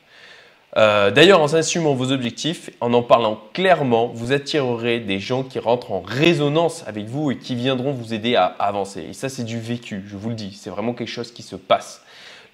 Euh, 0.78 1.10
d'ailleurs, 1.10 1.40
en 1.40 1.52
assumant 1.52 1.94
vos 1.94 2.12
objectifs, 2.12 2.70
en 2.80 2.94
en 2.94 3.02
parlant 3.02 3.38
clairement, 3.52 4.10
vous 4.14 4.32
attirerez 4.32 5.00
des 5.00 5.18
gens 5.18 5.42
qui 5.42 5.58
rentrent 5.58 5.92
en 5.92 6.00
résonance 6.00 6.82
avec 6.86 7.06
vous 7.06 7.30
et 7.30 7.36
qui 7.36 7.54
viendront 7.54 7.92
vous 7.92 8.14
aider 8.14 8.36
à 8.36 8.44
avancer. 8.44 9.04
Et 9.10 9.12
ça, 9.12 9.28
c'est 9.28 9.44
du 9.44 9.60
vécu, 9.60 10.02
je 10.06 10.16
vous 10.16 10.30
le 10.30 10.34
dis. 10.34 10.58
C'est 10.58 10.70
vraiment 10.70 10.94
quelque 10.94 11.08
chose 11.08 11.30
qui 11.30 11.42
se 11.42 11.56
passe. 11.56 12.02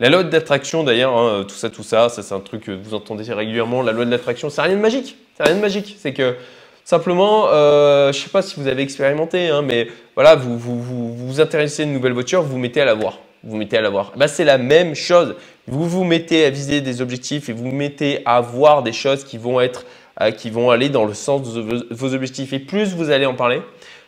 La 0.01 0.09
loi 0.09 0.25
d'attraction, 0.25 0.83
d'ailleurs, 0.83 1.17
hein, 1.17 1.45
tout 1.47 1.55
ça, 1.55 1.71
tout 1.71 1.83
ça, 1.83 2.09
ça 2.09 2.23
c'est 2.23 2.35
un 2.35 2.41
truc 2.41 2.65
que 2.65 2.73
vous 2.73 2.95
entendez 2.95 3.33
régulièrement. 3.33 3.83
La 3.83 3.93
loi 3.93 4.05
de 4.05 4.11
l'attraction, 4.11 4.51
c'est 4.51 4.63
rien 4.63 4.77
de 4.77 4.81
magique. 4.81 5.17
C'est 5.37 5.45
rien 5.45 5.55
de 5.55 5.61
magique. 5.61 5.97
C'est 5.99 6.13
que 6.13 6.37
simplement, 6.85 7.47
euh, 7.49 8.13
je 8.13 8.19
ne 8.19 8.23
sais 8.25 8.31
pas 8.31 8.43
si 8.43 8.59
vous 8.59 8.67
avez 8.67 8.83
expérimenté, 8.83 9.49
hein, 9.49 9.63
mais 9.63 9.89
voilà, 10.15 10.35
vous 10.35 10.59
vous, 10.59 10.83
vous 10.83 11.15
vous 11.15 11.41
intéressez 11.41 11.83
à 11.83 11.85
une 11.85 11.93
nouvelle 11.93 12.13
voiture, 12.13 12.43
vous 12.43 12.51
vous 12.51 12.59
mettez 12.59 12.81
à 12.81 12.85
la 12.85 12.95
voir 12.95 13.19
vous 13.45 13.57
mettez 13.57 13.79
à 13.79 13.81
la 13.81 13.91
voir. 13.91 14.13
Bah, 14.17 14.29
c'est 14.29 14.45
la 14.45 14.59
même 14.59 14.95
chose. 14.95 15.37
Vous 15.67 15.89
vous 15.89 16.05
mettez 16.05 16.45
à 16.45 16.51
viser 16.51 16.81
des 16.81 17.01
objectifs 17.01 17.49
et 17.49 17.53
vous, 17.53 17.65
vous 17.65 17.75
mettez 17.75 18.23
à 18.25 18.41
voir 18.41 18.83
des 18.83 18.93
choses 18.93 19.25
qui 19.25 19.39
vont, 19.39 19.61
être, 19.61 19.85
euh, 20.21 20.31
qui 20.31 20.51
vont 20.51 20.71
aller 20.71 20.89
dans 20.89 21.05
le 21.05 21.15
sens 21.15 21.55
de 21.55 21.87
vos 21.91 22.15
objectifs. 22.15 22.53
Et 22.53 22.59
plus 22.59 22.95
vous 22.95 23.11
allez 23.11 23.27
en 23.27 23.35
parler, 23.35 23.61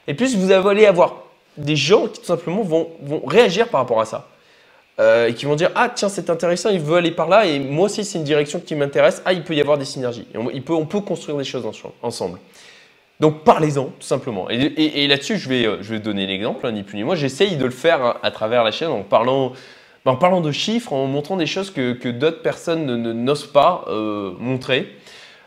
et 0.07 0.15
plus 0.15 0.37
vous 0.37 0.51
allez 0.53 0.87
avoir 0.87 1.25
des 1.57 1.77
gens 1.77 2.07
qui 2.07 2.21
tout 2.21 2.27
simplement 2.27 2.63
vont, 2.63 2.89
vont 3.03 3.23
réagir 3.27 3.69
par 3.69 3.81
rapport 3.81 4.01
à 4.01 4.05
ça. 4.05 4.29
Euh, 4.99 5.29
et 5.29 5.35
qui 5.35 5.47
vont 5.47 5.55
dire 5.55 5.71
Ah, 5.75 5.91
tiens, 5.95 6.09
c'est 6.09 6.29
intéressant, 6.29 6.69
il 6.69 6.81
veut 6.81 6.97
aller 6.97 7.11
par 7.11 7.29
là, 7.29 7.47
et 7.47 7.59
moi 7.59 7.87
aussi, 7.87 8.05
c'est 8.05 8.19
une 8.19 8.25
direction 8.25 8.61
qui 8.61 8.75
m'intéresse. 8.75 9.23
Ah, 9.25 9.33
il 9.33 9.43
peut 9.43 9.55
y 9.55 9.61
avoir 9.61 9.79
des 9.79 9.85
synergies. 9.85 10.27
on, 10.35 10.51
il 10.51 10.63
peut, 10.63 10.75
on 10.75 10.85
peut 10.85 11.01
construire 11.01 11.39
des 11.39 11.45
choses 11.45 11.65
ensemble. 12.03 12.39
Donc 13.21 13.45
parlez-en 13.45 13.85
tout 13.85 14.07
simplement. 14.07 14.49
Et, 14.49 15.07
là-dessus, 15.07 15.37
je 15.37 15.49
vais, 15.49 15.67
euh, 15.67 15.83
je 15.83 15.93
vais 15.93 16.00
donner 16.00 16.27
l'exemple, 16.27 16.67
hein, 16.67 16.73
ni 16.73 16.83
plus 16.83 16.97
ni 16.97 17.05
moins. 17.05 17.15
J'essaye 17.15 17.57
de 17.57 17.65
le 17.65 17.71
faire 17.71 18.03
hein, 18.03 18.17
à 18.23 18.31
travers 18.31 18.65
la 18.65 18.71
chaîne 18.71 18.89
en 18.89 19.03
parlant, 19.03 19.53
en 20.07 20.17
parlant 20.17 20.41
de 20.41 20.50
chiffres, 20.50 20.95
en 20.95 21.07
montrant 21.07 21.37
des 21.37 21.47
choses 21.47 21.71
que, 21.71 22.11
d'autres 22.11 22.41
personnes 22.41 22.97
n'osent 22.97 23.53
pas 23.53 23.85
euh, 23.89 24.33
montrer. 24.39 24.97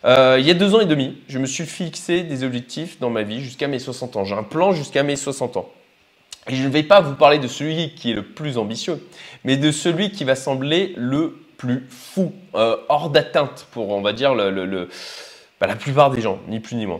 Euh, 0.05 0.37
il 0.39 0.45
y 0.45 0.51
a 0.51 0.53
deux 0.53 0.75
ans 0.75 0.81
et 0.81 0.85
demi, 0.85 1.17
je 1.27 1.39
me 1.39 1.45
suis 1.45 1.65
fixé 1.65 2.23
des 2.23 2.43
objectifs 2.43 2.99
dans 2.99 3.09
ma 3.09 3.23
vie 3.23 3.41
jusqu'à 3.41 3.67
mes 3.67 3.79
60 3.79 4.17
ans. 4.17 4.25
J'ai 4.25 4.35
un 4.35 4.43
plan 4.43 4.73
jusqu'à 4.73 5.01
mes 5.01 5.15
60 5.15 5.57
ans. 5.57 5.69
Et 6.47 6.55
je 6.55 6.63
ne 6.63 6.69
vais 6.69 6.83
pas 6.83 6.99
vous 7.01 7.15
parler 7.15 7.39
de 7.39 7.47
celui 7.47 7.95
qui 7.95 8.11
est 8.11 8.13
le 8.13 8.23
plus 8.23 8.57
ambitieux, 8.57 9.01
mais 9.45 9.55
de 9.55 9.71
celui 9.71 10.11
qui 10.11 10.25
va 10.25 10.35
sembler 10.35 10.93
le 10.97 11.39
plus 11.57 11.87
fou, 11.89 12.33
hors 12.53 13.09
d'atteinte 13.09 13.65
pour, 13.71 13.89
on 13.89 14.01
va 14.01 14.11
dire, 14.11 14.35
bah, 14.35 15.67
la 15.67 15.75
plupart 15.77 16.11
des 16.11 16.19
gens, 16.19 16.39
ni 16.49 16.59
plus 16.59 16.75
ni 16.75 16.85
moins. 16.85 16.99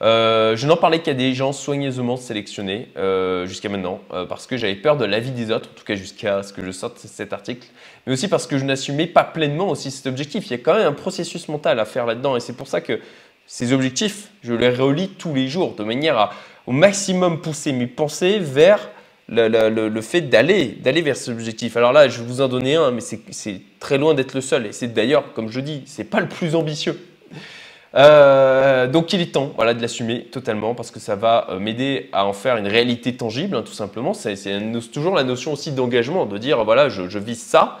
Euh, 0.00 0.56
je 0.56 0.66
n'en 0.66 0.76
parlais 0.76 1.00
qu'à 1.00 1.14
des 1.14 1.34
gens 1.34 1.52
soigneusement 1.52 2.16
sélectionnés 2.16 2.88
euh, 2.96 3.46
jusqu'à 3.46 3.68
maintenant, 3.68 4.00
euh, 4.12 4.26
parce 4.26 4.46
que 4.46 4.56
j'avais 4.56 4.76
peur 4.76 4.96
de 4.96 5.04
l'avis 5.04 5.32
des 5.32 5.50
autres, 5.50 5.70
en 5.70 5.78
tout 5.78 5.84
cas 5.84 5.96
jusqu'à 5.96 6.42
ce 6.44 6.52
que 6.52 6.64
je 6.64 6.70
sorte 6.70 6.98
cet 6.98 7.32
article, 7.32 7.66
mais 8.06 8.12
aussi 8.12 8.28
parce 8.28 8.46
que 8.46 8.58
je 8.58 8.64
n'assumais 8.64 9.06
pas 9.06 9.24
pleinement 9.24 9.68
aussi 9.68 9.90
cet 9.90 10.06
objectif. 10.06 10.46
Il 10.46 10.50
y 10.52 10.54
a 10.54 10.58
quand 10.58 10.74
même 10.74 10.86
un 10.86 10.92
processus 10.92 11.48
mental 11.48 11.80
à 11.80 11.84
faire 11.84 12.06
là-dedans, 12.06 12.36
et 12.36 12.40
c'est 12.40 12.52
pour 12.52 12.68
ça 12.68 12.80
que 12.80 13.00
ces 13.46 13.72
objectifs, 13.72 14.28
je 14.42 14.54
les 14.54 14.68
relis 14.68 15.08
tous 15.08 15.34
les 15.34 15.48
jours, 15.48 15.74
de 15.74 15.82
manière 15.82 16.18
à 16.18 16.30
au 16.66 16.72
maximum 16.72 17.40
pousser 17.40 17.72
mes 17.72 17.86
pensées 17.86 18.38
vers 18.38 18.90
le, 19.30 20.00
fait 20.02 20.20
d'aller 20.20 20.66
d'aller 20.66 21.00
vers 21.00 21.16
cet 21.16 21.30
objectif. 21.30 21.76
Alors 21.78 21.92
là, 21.92 22.08
je 22.08 22.18
vais 22.18 22.26
vous 22.26 22.40
en 22.42 22.48
donner 22.48 22.76
un, 22.76 22.90
mais 22.90 23.00
c'est 23.00 23.60
très 23.80 23.98
loin 23.98 24.14
d'être 24.14 24.34
le 24.34 24.42
seul, 24.42 24.66
et 24.66 24.72
c'est 24.72 24.88
d'ailleurs, 24.88 25.32
comme 25.32 25.48
je 25.50 25.60
dis, 25.60 25.82
c'est 25.86 26.04
pas 26.04 26.20
le 26.20 26.28
plus 26.28 26.54
ambitieux. 26.54 26.98
Euh, 27.94 28.86
donc 28.86 29.12
il 29.12 29.20
est 29.20 29.32
temps 29.32 29.52
voilà, 29.56 29.72
de 29.72 29.80
l'assumer 29.80 30.24
totalement 30.24 30.74
parce 30.74 30.90
que 30.90 31.00
ça 31.00 31.16
va 31.16 31.46
euh, 31.50 31.58
m'aider 31.58 32.10
à 32.12 32.26
en 32.26 32.34
faire 32.34 32.56
une 32.56 32.66
réalité 32.66 33.16
tangible, 33.16 33.56
hein, 33.56 33.62
tout 33.64 33.72
simplement. 33.72 34.12
C'est 34.14 34.36
toujours 34.92 35.14
la 35.14 35.24
notion 35.24 35.52
aussi 35.52 35.72
d'engagement, 35.72 36.26
de 36.26 36.38
dire 36.38 36.64
voilà, 36.64 36.88
je, 36.88 37.08
je 37.08 37.18
vise 37.18 37.42
ça. 37.42 37.78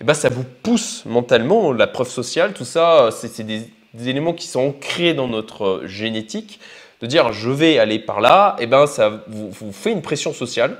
Et 0.00 0.04
ben, 0.04 0.12
ça 0.12 0.28
vous 0.28 0.44
pousse 0.62 1.04
mentalement, 1.06 1.72
la 1.72 1.86
preuve 1.86 2.08
sociale, 2.10 2.52
tout 2.52 2.66
ça, 2.66 3.08
c'est 3.10 3.44
des, 3.44 3.70
éléments 4.06 4.34
qui 4.34 4.46
sont 4.46 4.60
ancrés 4.60 5.14
dans 5.14 5.26
notre 5.26 5.64
euh, 5.64 5.86
génétique. 5.86 6.60
De 7.00 7.06
dire 7.06 7.32
je 7.32 7.50
vais 7.50 7.78
aller 7.78 7.98
par 7.98 8.22
là, 8.22 8.56
et 8.58 8.66
ben, 8.66 8.86
ça 8.86 9.22
vous, 9.28 9.72
fait 9.72 9.92
une 9.92 10.00
pression 10.00 10.32
sociale, 10.32 10.78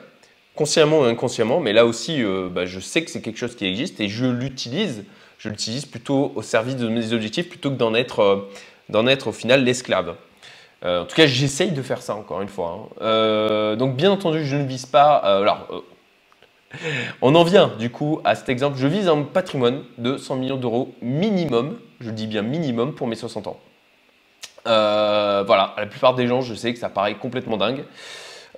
consciemment 0.55 1.01
ou 1.01 1.05
inconsciemment, 1.05 1.61
mais 1.61 1.75
là 1.75 1.85
aussi, 1.85 2.23
ben, 2.51 2.65
je 2.65 2.81
sais 2.81 3.05
que 3.05 3.11
c'est 3.11 3.21
quelque 3.21 3.37
chose 3.37 3.55
qui 3.55 3.67
existe 3.67 4.01
et 4.01 4.09
je 4.09 4.25
l'utilise 4.25 5.05
je 5.39 5.49
l'utilise 5.49 5.85
plutôt 5.85 6.33
au 6.35 6.43
service 6.43 6.77
de 6.77 6.89
mes 6.89 7.13
objectifs 7.13 7.49
plutôt 7.49 7.71
que 7.71 7.77
d'en 7.77 7.95
être, 7.95 8.21
euh, 8.93 9.07
être 9.07 9.29
au 9.29 9.33
final 9.33 9.65
l'esclave. 9.65 10.15
Euh, 10.85 11.03
en 11.03 11.05
tout 11.07 11.17
cas, 11.17 11.27
j'essaye 11.27 11.73
de 11.73 11.83
faire 11.83 12.03
ça 12.03 12.15
encore 12.15 12.43
une 12.43 12.49
fois. 12.49 12.79
Hein. 12.79 12.95
Euh, 13.03 13.77
donc, 13.77 13.97
bien 13.97 14.11
entendu, 14.11 14.45
je 14.45 14.57
ne 14.57 14.65
vise 14.65 14.87
pas. 14.87 15.17
alors, 15.17 15.85
on 17.23 17.35
en 17.35 17.45
vient 17.45 17.73
du 17.79 17.91
coup 17.91 18.21
à 18.25 18.35
cet 18.35 18.49
exemple. 18.49 18.79
Je 18.79 18.87
vise 18.87 19.09
un 19.09 19.23
patrimoine 19.23 19.83
de 19.99 20.17
100 20.17 20.37
millions 20.37 20.57
d'euros 20.57 20.95
minimum. 21.01 21.79
Je 22.01 22.11
dis 22.11 22.27
bien 22.27 22.43
minimum 22.43 22.95
pour 22.95 23.07
mes 23.07 23.17
60 23.17 23.47
ans. 23.47 23.61
voilà, 24.65 25.75
la 25.77 25.87
plupart 25.87 26.15
des 26.15 26.27
gens, 26.27 26.41
je 26.41 26.55
sais 26.55 26.73
que 26.73 26.79
ça 26.79 26.89
paraît 26.89 27.15
complètement 27.15 27.57
dingue. 27.57 27.85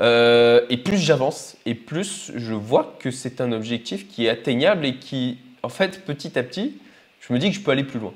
et 0.01 0.77
plus 0.77 0.99
j'avance, 0.99 1.57
et 1.67 1.75
plus 1.75 2.33
je 2.35 2.55
vois 2.55 2.95
que 2.99 3.11
c'est 3.11 3.41
un 3.41 3.53
objectif 3.53 4.09
qui 4.09 4.27
est 4.27 4.31
atteignable 4.31 4.87
et 4.87 4.97
qui 4.97 5.39
en 5.63 5.69
fait, 5.69 6.05
petit 6.05 6.39
à 6.39 6.43
petit, 6.43 6.79
je 7.21 7.33
me 7.33 7.39
dis 7.39 7.51
que 7.51 7.57
je 7.57 7.61
peux 7.61 7.71
aller 7.71 7.85
plus 7.85 7.99
loin. 7.99 8.13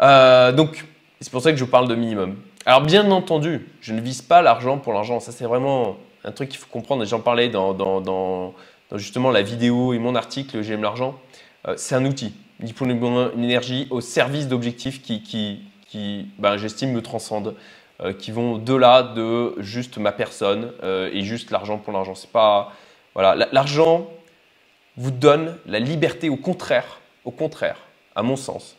Euh, 0.00 0.52
donc, 0.52 0.84
c'est 1.20 1.30
pour 1.30 1.42
ça 1.42 1.52
que 1.52 1.58
je 1.58 1.64
parle 1.64 1.88
de 1.88 1.94
minimum. 1.94 2.36
Alors, 2.66 2.82
bien 2.82 3.10
entendu, 3.10 3.68
je 3.80 3.92
ne 3.92 4.00
vise 4.00 4.22
pas 4.22 4.42
l'argent 4.42 4.78
pour 4.78 4.92
l'argent. 4.92 5.20
Ça, 5.20 5.32
c'est 5.32 5.44
vraiment 5.44 5.96
un 6.24 6.32
truc 6.32 6.48
qu'il 6.48 6.58
faut 6.58 6.70
comprendre. 6.70 7.04
J'en 7.04 7.20
parlais 7.20 7.48
dans, 7.48 8.54
justement 8.94 9.30
la 9.30 9.42
vidéo 9.42 9.92
et 9.92 9.98
mon 9.98 10.14
article 10.14 10.62
J'aime 10.62 10.82
l'argent. 10.82 11.18
Euh, 11.66 11.74
c'est 11.76 11.94
un 11.94 12.04
outil. 12.04 12.34
Une 12.60 13.42
énergie 13.42 13.88
au 13.90 14.00
service 14.00 14.46
d'objectifs 14.46 15.02
qui, 15.02 15.22
qui, 15.22 16.26
ben, 16.38 16.56
j'estime, 16.56 16.92
me 16.92 17.02
transcendent, 17.02 17.56
euh, 18.00 18.12
qui 18.12 18.30
vont 18.30 18.54
au-delà 18.54 19.02
de 19.02 19.54
juste 19.58 19.98
ma 19.98 20.12
personne 20.12 20.70
et 20.82 21.22
juste 21.22 21.50
l'argent 21.50 21.78
pour 21.78 21.92
l'argent. 21.92 22.14
C'est 22.14 22.30
pas. 22.30 22.72
Voilà, 23.14 23.48
l'argent, 23.52 24.08
vous 24.96 25.10
donne 25.10 25.56
la 25.66 25.78
liberté, 25.78 26.28
au 26.28 26.36
contraire, 26.36 27.00
au 27.24 27.30
contraire, 27.30 27.78
à 28.14 28.22
mon 28.22 28.36
sens, 28.36 28.76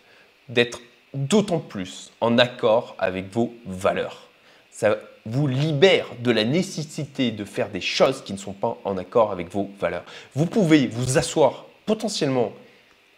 d'être 0.49 0.79
d'autant 1.13 1.59
plus 1.59 2.11
en 2.21 2.37
accord 2.37 2.95
avec 2.99 3.31
vos 3.31 3.53
valeurs. 3.65 4.29
Ça 4.71 4.97
vous 5.25 5.47
libère 5.47 6.07
de 6.19 6.31
la 6.31 6.43
nécessité 6.43 7.31
de 7.31 7.45
faire 7.45 7.69
des 7.69 7.81
choses 7.81 8.21
qui 8.23 8.33
ne 8.33 8.37
sont 8.37 8.53
pas 8.53 8.77
en 8.83 8.97
accord 8.97 9.31
avec 9.31 9.49
vos 9.51 9.69
valeurs. 9.79 10.03
Vous 10.35 10.45
pouvez 10.45 10.87
vous 10.87 11.17
asseoir 11.17 11.65
potentiellement, 11.85 12.51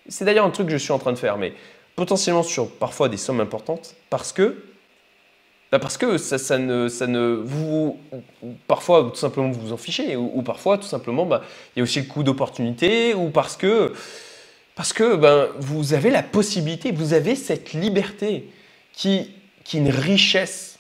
c'est 0.07 0.25
d'ailleurs 0.25 0.45
un 0.45 0.51
truc 0.51 0.67
que 0.67 0.73
je 0.73 0.77
suis 0.77 0.91
en 0.91 0.99
train 0.99 1.13
de 1.13 1.17
faire, 1.17 1.37
mais 1.37 1.53
potentiellement 1.95 2.43
sur 2.43 2.69
parfois 2.69 3.09
des 3.09 3.17
sommes 3.17 3.39
importantes 3.39 3.95
parce 4.09 4.33
que 4.33 4.63
bah, 5.71 5.79
parce 5.79 5.97
que 5.97 6.17
ça, 6.17 6.57
ne, 6.57 7.35
vous, 7.43 7.99
parfois 8.67 9.09
tout 9.11 9.17
simplement 9.17 9.49
vous 9.49 9.67
vous 9.67 9.73
en 9.73 9.77
fichez, 9.77 10.15
ou, 10.15 10.41
parfois 10.41 10.77
tout 10.77 10.87
simplement 10.87 11.25
bah, 11.25 11.41
il 11.75 11.79
y 11.79 11.81
a 11.81 11.83
aussi 11.83 11.99
le 11.99 12.05
coût 12.05 12.23
d'opportunité, 12.23 13.13
ou 13.13 13.29
parce 13.29 13.57
que, 13.57 13.93
parce 14.75 14.93
que 14.93 15.15
ben, 15.15 15.47
vous 15.59 15.93
avez 15.93 16.11
la 16.11 16.23
possibilité, 16.23 16.91
vous 16.91 17.13
avez 17.13 17.35
cette 17.35 17.73
liberté 17.73 18.47
qui, 18.93 19.31
qui 19.63 19.77
est 19.77 19.79
une 19.79 19.89
richesse 19.89 20.77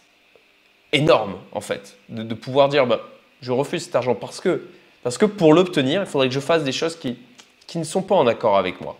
énorme 0.93 1.35
en 1.51 1.61
fait, 1.61 1.97
de, 2.09 2.33
pouvoir 2.33 2.69
dire 2.69 2.85
bah, 2.85 3.01
je 3.41 3.51
refuse 3.51 3.83
cet 3.85 3.95
argent 3.95 4.15
parce 4.15 4.39
que, 4.39 5.25
pour 5.25 5.53
l'obtenir, 5.53 6.01
il 6.01 6.07
faudrait 6.07 6.27
que 6.27 6.33
je 6.33 6.39
fasse 6.39 6.63
des 6.63 6.71
choses 6.71 6.97
qui 6.97 7.77
ne 7.77 7.83
sont 7.83 8.01
pas 8.01 8.15
en 8.15 8.27
accord 8.27 8.57
avec 8.57 8.81
moi. 8.81 8.97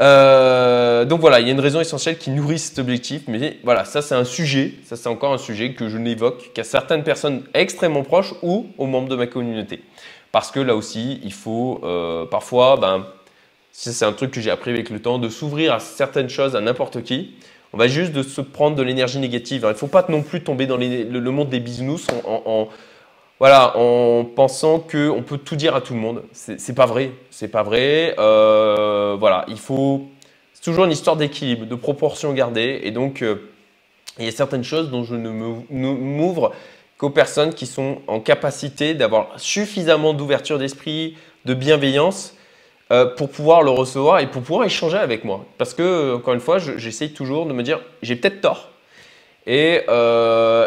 Euh, 0.00 1.04
donc 1.04 1.20
voilà, 1.20 1.40
il 1.40 1.46
y 1.46 1.50
a 1.50 1.52
une 1.52 1.60
raison 1.60 1.80
essentielle 1.80 2.18
qui 2.18 2.30
nourrit 2.30 2.58
cet 2.58 2.78
objectif, 2.78 3.22
mais 3.28 3.58
voilà, 3.62 3.84
ça 3.84 4.02
c'est 4.02 4.14
un 4.14 4.24
sujet, 4.24 4.74
ça 4.84 4.96
c'est 4.96 5.08
encore 5.08 5.32
un 5.32 5.38
sujet 5.38 5.72
que 5.72 5.88
je 5.88 5.98
n'évoque 5.98 6.52
qu'à 6.52 6.64
certaines 6.64 7.04
personnes 7.04 7.44
extrêmement 7.54 8.02
proches 8.02 8.34
ou 8.42 8.66
aux 8.76 8.86
membres 8.86 9.08
de 9.08 9.16
ma 9.16 9.26
communauté. 9.26 9.82
Parce 10.32 10.50
que 10.50 10.58
là 10.58 10.74
aussi, 10.74 11.20
il 11.22 11.32
faut 11.32 11.80
euh, 11.84 12.26
parfois, 12.26 12.76
ben, 12.76 13.06
c'est 13.70 14.04
un 14.04 14.12
truc 14.12 14.32
que 14.32 14.40
j'ai 14.40 14.50
appris 14.50 14.72
avec 14.72 14.90
le 14.90 15.00
temps, 15.00 15.18
de 15.18 15.28
s'ouvrir 15.28 15.72
à 15.72 15.80
certaines 15.80 16.28
choses, 16.28 16.56
à 16.56 16.60
n'importe 16.60 17.02
qui. 17.02 17.34
On 17.72 17.76
va 17.76 17.86
juste 17.86 18.12
de 18.12 18.22
se 18.22 18.40
prendre 18.40 18.76
de 18.76 18.82
l'énergie 18.82 19.18
négative. 19.18 19.62
Il 19.64 19.68
ne 19.68 19.74
faut 19.74 19.88
pas 19.88 20.04
non 20.08 20.22
plus 20.22 20.42
tomber 20.42 20.66
dans 20.66 20.76
le, 20.76 21.30
monde 21.30 21.48
des 21.48 21.60
bisounours 21.60 22.06
en 22.24 22.68
voilà, 23.40 23.76
en 23.76 24.24
pensant 24.24 24.78
qu'on 24.78 25.22
peut 25.26 25.38
tout 25.38 25.56
dire 25.56 25.74
à 25.74 25.80
tout 25.80 25.94
le 25.94 26.00
monde. 26.00 26.22
C'est 26.32 26.74
pas 26.74 26.86
vrai. 26.86 27.10
C'est 27.30 27.48
pas 27.48 27.62
vrai. 27.62 28.14
Euh, 28.18 29.16
voilà, 29.18 29.44
il 29.48 29.58
faut. 29.58 30.06
C'est 30.52 30.62
toujours 30.62 30.84
une 30.84 30.92
histoire 30.92 31.16
d'équilibre, 31.16 31.66
de 31.66 31.74
proportion 31.74 32.32
gardée. 32.32 32.80
Et 32.84 32.92
donc, 32.92 33.22
euh, 33.22 33.50
il 34.18 34.24
y 34.24 34.28
a 34.28 34.32
certaines 34.32 34.62
choses 34.62 34.90
dont 34.90 35.02
je 35.02 35.16
ne 35.16 35.30
m'ouvre 35.68 36.52
qu'aux 36.96 37.10
personnes 37.10 37.52
qui 37.52 37.66
sont 37.66 37.98
en 38.06 38.20
capacité 38.20 38.94
d'avoir 38.94 39.28
suffisamment 39.36 40.14
d'ouverture 40.14 40.60
d'esprit, 40.60 41.16
de 41.44 41.54
bienveillance 41.54 42.36
euh, 42.92 43.04
pour 43.16 43.30
pouvoir 43.30 43.62
le 43.62 43.70
recevoir 43.70 44.20
et 44.20 44.28
pour 44.28 44.42
pouvoir 44.42 44.64
échanger 44.64 44.96
avec 44.96 45.24
moi. 45.24 45.44
Parce 45.58 45.74
que, 45.74 46.14
encore 46.14 46.34
une 46.34 46.40
fois, 46.40 46.58
j'essaye 46.58 47.12
toujours 47.12 47.46
de 47.46 47.52
me 47.52 47.64
dire 47.64 47.80
j'ai 48.00 48.14
peut-être 48.14 48.40
tort. 48.40 48.70
Et, 49.46 49.82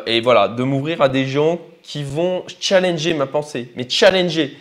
et 0.06 0.22
voilà, 0.22 0.50
de 0.50 0.64
m'ouvrir 0.64 1.02
à 1.02 1.10
des 1.10 1.26
gens 1.26 1.60
qui 1.88 2.04
vont 2.04 2.44
challenger 2.60 3.14
ma 3.14 3.28
pensée, 3.28 3.72
mais 3.78 3.88
challenger, 3.90 4.58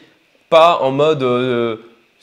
pas 0.48 0.78
en 0.80 0.92
mode 0.92 1.24
euh, 1.24 1.78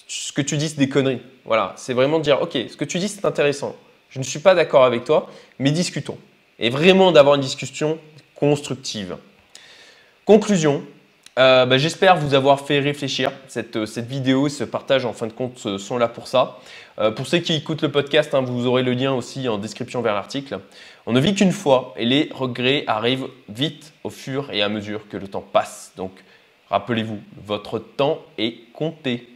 ce 0.07 0.31
que 0.31 0.41
tu 0.41 0.55
dis 0.55 0.69
c'est 0.69 0.77
des 0.79 0.87
conneries. 0.87 1.21
Voilà, 1.43 1.73
c'est 1.75 1.93
vraiment 1.93 2.19
dire 2.19 2.41
ok, 2.41 2.53
ce 2.53 2.77
que 2.77 2.85
tu 2.85 2.99
dis 2.99 3.09
c'est 3.09 3.25
intéressant. 3.25 3.75
Je 4.09 4.19
ne 4.19 4.23
suis 4.23 4.39
pas 4.39 4.55
d'accord 4.55 4.85
avec 4.85 5.03
toi, 5.03 5.29
mais 5.59 5.71
discutons. 5.71 6.17
Et 6.57 6.69
vraiment 6.69 7.11
d'avoir 7.11 7.35
une 7.35 7.41
discussion 7.41 7.99
constructive. 8.33 9.17
Conclusion, 10.23 10.85
euh, 11.39 11.65
bah, 11.65 11.77
j'espère 11.79 12.17
vous 12.17 12.35
avoir 12.35 12.61
fait 12.61 12.79
réfléchir. 12.79 13.31
Cette, 13.47 13.85
cette, 13.85 14.05
vidéo 14.05 14.49
ce 14.49 14.63
partage, 14.63 15.05
en 15.05 15.13
fin 15.13 15.25
de 15.25 15.33
compte, 15.33 15.59
euh, 15.65 15.77
sont 15.79 15.97
là 15.97 16.07
pour 16.07 16.27
ça. 16.27 16.59
Euh, 16.99 17.09
pour 17.09 17.25
ceux 17.25 17.39
qui 17.39 17.53
écoutent 17.55 17.81
le 17.81 17.91
podcast, 17.91 18.35
hein, 18.35 18.41
vous 18.41 18.67
aurez 18.67 18.83
le 18.83 18.93
lien 18.93 19.13
aussi 19.13 19.49
en 19.49 19.57
description 19.57 20.01
vers 20.01 20.13
l'article. 20.13 20.59
On 21.07 21.11
ne 21.11 21.19
vit 21.19 21.33
qu'une 21.33 21.51
fois 21.51 21.95
et 21.97 22.05
les 22.05 22.29
regrets 22.33 22.83
arrivent 22.85 23.27
vite 23.49 23.93
au 24.03 24.11
fur 24.11 24.51
et 24.51 24.61
à 24.61 24.69
mesure 24.69 25.07
que 25.09 25.17
le 25.17 25.27
temps 25.27 25.43
passe. 25.51 25.93
Donc, 25.97 26.11
rappelez-vous, 26.69 27.19
votre 27.45 27.79
temps 27.79 28.19
est 28.37 28.71
compté. 28.73 29.27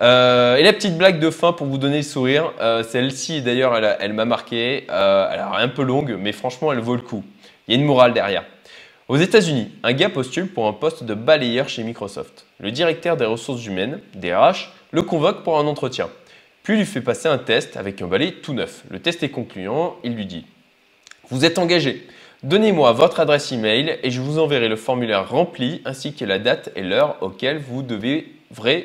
et 0.00 0.62
la 0.62 0.72
petite 0.74 0.98
blague 0.98 1.20
de 1.20 1.30
fin 1.30 1.52
pour 1.52 1.66
vous 1.66 1.78
donner 1.78 1.96
le 1.96 2.02
sourire, 2.02 2.52
celle-ci 2.88 3.42
d'ailleurs, 3.42 3.76
elle, 3.76 3.96
elle 3.98 4.12
m'a 4.12 4.24
marqué. 4.26 4.84
elle 4.88 5.40
est 5.40 5.62
un 5.62 5.68
peu 5.68 5.82
longue, 5.82 6.16
mais 6.20 6.32
franchement, 6.32 6.70
elle 6.70 6.80
vaut 6.80 6.96
le 6.96 7.02
coup. 7.02 7.24
Il 7.66 7.74
y 7.74 7.76
a 7.76 7.80
une 7.80 7.86
morale 7.86 8.12
derrière. 8.12 8.44
Aux 9.08 9.16
États-Unis, 9.16 9.70
un 9.84 9.94
gars 9.94 10.10
postule 10.10 10.48
pour 10.48 10.66
un 10.66 10.74
poste 10.74 11.02
de 11.02 11.14
balayeur 11.14 11.70
chez 11.70 11.82
Microsoft. 11.82 12.44
Le 12.58 12.70
directeur 12.70 13.16
des 13.16 13.24
ressources 13.24 13.64
humaines, 13.64 14.00
DRH, 14.14 14.70
le 14.90 15.00
convoque 15.00 15.44
pour 15.44 15.58
un 15.58 15.66
entretien. 15.66 16.10
Puis 16.62 16.76
lui 16.76 16.84
fait 16.84 17.00
passer 17.00 17.26
un 17.26 17.38
test 17.38 17.78
avec 17.78 18.02
un 18.02 18.06
balai 18.06 18.32
tout 18.34 18.52
neuf. 18.52 18.84
Le 18.90 19.00
test 19.00 19.22
est 19.22 19.30
concluant, 19.30 19.96
il 20.04 20.14
lui 20.14 20.26
dit 20.26 20.44
Vous 21.30 21.46
êtes 21.46 21.56
engagé. 21.56 22.06
Donnez-moi 22.42 22.92
votre 22.92 23.20
adresse 23.20 23.50
email 23.50 23.98
et 24.02 24.10
je 24.10 24.20
vous 24.20 24.38
enverrai 24.38 24.68
le 24.68 24.76
formulaire 24.76 25.26
rempli 25.26 25.80
ainsi 25.86 26.12
que 26.12 26.26
la 26.26 26.38
date 26.38 26.70
et 26.76 26.82
l'heure 26.82 27.16
auquel 27.22 27.56
vous 27.56 27.82
devrez 27.82 28.26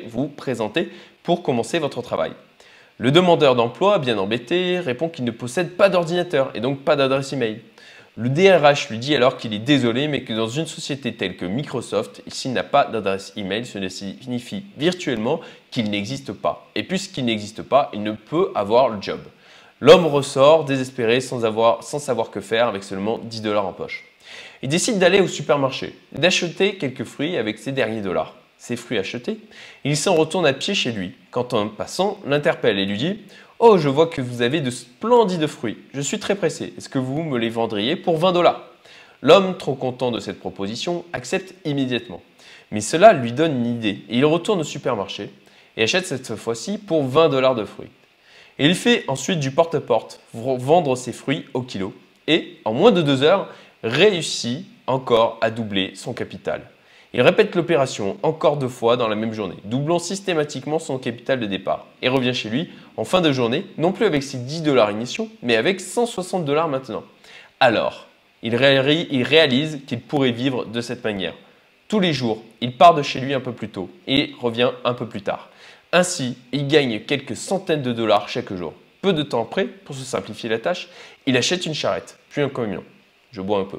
vous 0.08 0.28
présenter 0.28 0.88
pour 1.22 1.42
commencer 1.42 1.78
votre 1.78 2.00
travail. 2.00 2.32
Le 2.96 3.10
demandeur 3.10 3.56
d'emploi, 3.56 3.98
bien 3.98 4.16
embêté, 4.16 4.78
répond 4.78 5.10
qu'il 5.10 5.26
ne 5.26 5.32
possède 5.32 5.76
pas 5.76 5.90
d'ordinateur 5.90 6.50
et 6.54 6.60
donc 6.60 6.80
pas 6.80 6.96
d'adresse 6.96 7.34
email. 7.34 7.60
Le 8.16 8.28
DRH 8.28 8.90
lui 8.90 8.98
dit 8.98 9.16
alors 9.16 9.36
qu'il 9.36 9.52
est 9.54 9.58
désolé, 9.58 10.06
mais 10.06 10.22
que 10.22 10.32
dans 10.32 10.46
une 10.46 10.66
société 10.66 11.14
telle 11.14 11.36
que 11.36 11.46
Microsoft, 11.46 12.22
s'il 12.28 12.52
n'a 12.52 12.62
pas 12.62 12.84
d'adresse 12.84 13.32
email, 13.36 13.66
cela 13.66 13.88
signifie 13.90 14.62
virtuellement 14.76 15.40
qu'il 15.72 15.90
n'existe 15.90 16.32
pas. 16.32 16.70
Et 16.76 16.84
puisqu'il 16.84 17.24
n'existe 17.24 17.62
pas, 17.62 17.90
il 17.92 18.04
ne 18.04 18.12
peut 18.12 18.52
avoir 18.54 18.88
le 18.88 19.02
job. 19.02 19.18
L'homme 19.80 20.06
ressort 20.06 20.64
désespéré 20.64 21.20
sans, 21.20 21.44
avoir, 21.44 21.82
sans 21.82 21.98
savoir 21.98 22.30
que 22.30 22.40
faire 22.40 22.68
avec 22.68 22.84
seulement 22.84 23.18
10 23.18 23.42
dollars 23.42 23.66
en 23.66 23.72
poche. 23.72 24.04
Il 24.62 24.68
décide 24.68 25.00
d'aller 25.00 25.20
au 25.20 25.26
supermarché 25.26 25.98
et 26.14 26.20
d'acheter 26.20 26.76
quelques 26.76 27.04
fruits 27.04 27.36
avec 27.36 27.58
ses 27.58 27.72
derniers 27.72 28.00
dollars. 28.00 28.36
Ses 28.58 28.76
fruits 28.76 28.98
achetés, 28.98 29.38
il 29.82 29.96
s'en 29.96 30.14
retourne 30.14 30.46
à 30.46 30.52
pied 30.52 30.74
chez 30.74 30.92
lui 30.92 31.16
quand 31.32 31.52
un 31.52 31.66
passant 31.66 32.20
l'interpelle 32.24 32.78
et 32.78 32.86
lui 32.86 32.96
dit 32.96 33.18
Oh, 33.66 33.78
je 33.78 33.88
vois 33.88 34.08
que 34.08 34.20
vous 34.20 34.42
avez 34.42 34.60
de 34.60 34.68
splendides 34.68 35.46
fruits. 35.46 35.78
Je 35.94 36.02
suis 36.02 36.18
très 36.18 36.34
pressé. 36.34 36.74
Est-ce 36.76 36.90
que 36.90 36.98
vous 36.98 37.22
me 37.22 37.38
les 37.38 37.48
vendriez 37.48 37.96
pour 37.96 38.18
20 38.18 38.32
dollars? 38.32 38.60
L'homme, 39.22 39.56
trop 39.56 39.74
content 39.74 40.10
de 40.10 40.20
cette 40.20 40.38
proposition, 40.38 41.02
accepte 41.14 41.54
immédiatement. 41.64 42.20
Mais 42.70 42.82
cela 42.82 43.14
lui 43.14 43.32
donne 43.32 43.56
une 43.56 43.74
idée 43.74 44.02
et 44.10 44.18
il 44.18 44.24
retourne 44.26 44.60
au 44.60 44.64
supermarché 44.64 45.30
et 45.78 45.84
achète 45.84 46.04
cette 46.04 46.36
fois-ci 46.36 46.76
pour 46.76 47.04
20 47.04 47.30
dollars 47.30 47.54
de 47.54 47.64
fruits. 47.64 47.88
Et 48.58 48.66
il 48.66 48.74
fait 48.74 49.02
ensuite 49.08 49.40
du 49.40 49.50
porte-à-porte 49.50 50.20
pour 50.32 50.58
vendre 50.58 50.94
ses 50.94 51.14
fruits 51.14 51.46
au 51.54 51.62
kilo 51.62 51.94
et, 52.26 52.58
en 52.66 52.74
moins 52.74 52.92
de 52.92 53.00
deux 53.00 53.22
heures, 53.22 53.48
réussit 53.82 54.66
encore 54.86 55.38
à 55.40 55.50
doubler 55.50 55.92
son 55.94 56.12
capital. 56.12 56.68
Il 57.16 57.22
répète 57.22 57.54
l'opération 57.54 58.16
encore 58.24 58.56
deux 58.56 58.66
fois 58.66 58.96
dans 58.96 59.06
la 59.06 59.14
même 59.14 59.32
journée, 59.32 59.54
doublant 59.62 60.00
systématiquement 60.00 60.80
son 60.80 60.98
capital 60.98 61.38
de 61.38 61.46
départ, 61.46 61.86
et 62.02 62.08
revient 62.08 62.34
chez 62.34 62.48
lui 62.48 62.70
en 62.96 63.04
fin 63.04 63.20
de 63.20 63.30
journée, 63.30 63.66
non 63.78 63.92
plus 63.92 64.04
avec 64.04 64.24
ses 64.24 64.38
10 64.38 64.62
dollars 64.62 64.90
initiaux, 64.90 65.28
mais 65.40 65.54
avec 65.54 65.80
160 65.80 66.44
dollars 66.44 66.66
maintenant. 66.66 67.04
Alors, 67.60 68.08
il 68.42 68.56
réalise 68.56 69.80
qu'il 69.86 70.00
pourrait 70.00 70.32
vivre 70.32 70.64
de 70.64 70.80
cette 70.80 71.04
manière. 71.04 71.34
Tous 71.86 72.00
les 72.00 72.12
jours, 72.12 72.42
il 72.60 72.76
part 72.76 72.96
de 72.96 73.02
chez 73.02 73.20
lui 73.20 73.32
un 73.32 73.40
peu 73.40 73.52
plus 73.52 73.68
tôt 73.68 73.90
et 74.08 74.32
revient 74.40 74.72
un 74.84 74.94
peu 74.94 75.06
plus 75.06 75.22
tard. 75.22 75.50
Ainsi, 75.92 76.36
il 76.50 76.66
gagne 76.66 76.98
quelques 76.98 77.36
centaines 77.36 77.82
de 77.82 77.92
dollars 77.92 78.28
chaque 78.28 78.52
jour. 78.52 78.74
Peu 79.02 79.12
de 79.12 79.22
temps 79.22 79.42
après, 79.42 79.66
pour 79.66 79.94
se 79.94 80.02
simplifier 80.02 80.48
la 80.48 80.58
tâche, 80.58 80.88
il 81.26 81.36
achète 81.36 81.64
une 81.64 81.74
charrette, 81.74 82.18
puis 82.30 82.42
un 82.42 82.48
camion. 82.48 82.82
Je 83.30 83.40
bois 83.40 83.60
un 83.60 83.64
peu. 83.64 83.78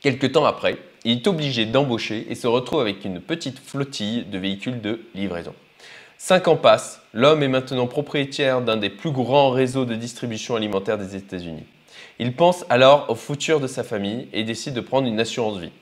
Quelque 0.00 0.26
temps 0.26 0.46
après, 0.46 0.78
il 1.04 1.18
est 1.18 1.26
obligé 1.26 1.66
d'embaucher 1.66 2.26
et 2.30 2.34
se 2.34 2.46
retrouve 2.46 2.80
avec 2.80 3.04
une 3.04 3.20
petite 3.20 3.58
flottille 3.58 4.24
de 4.24 4.38
véhicules 4.38 4.80
de 4.80 5.00
livraison. 5.14 5.52
Cinq 6.16 6.48
ans 6.48 6.56
passent, 6.56 7.02
l'homme 7.12 7.42
est 7.42 7.48
maintenant 7.48 7.86
propriétaire 7.86 8.62
d'un 8.62 8.78
des 8.78 8.90
plus 8.90 9.10
grands 9.10 9.50
réseaux 9.50 9.84
de 9.84 9.94
distribution 9.94 10.56
alimentaire 10.56 10.96
des 10.96 11.16
États-Unis. 11.16 11.64
Il 12.18 12.34
pense 12.34 12.64
alors 12.70 13.06
au 13.10 13.14
futur 13.14 13.60
de 13.60 13.66
sa 13.66 13.82
famille 13.82 14.28
et 14.32 14.44
décide 14.44 14.74
de 14.74 14.80
prendre 14.80 15.06
une 15.06 15.20
assurance 15.20 15.58
vie. 15.58 15.72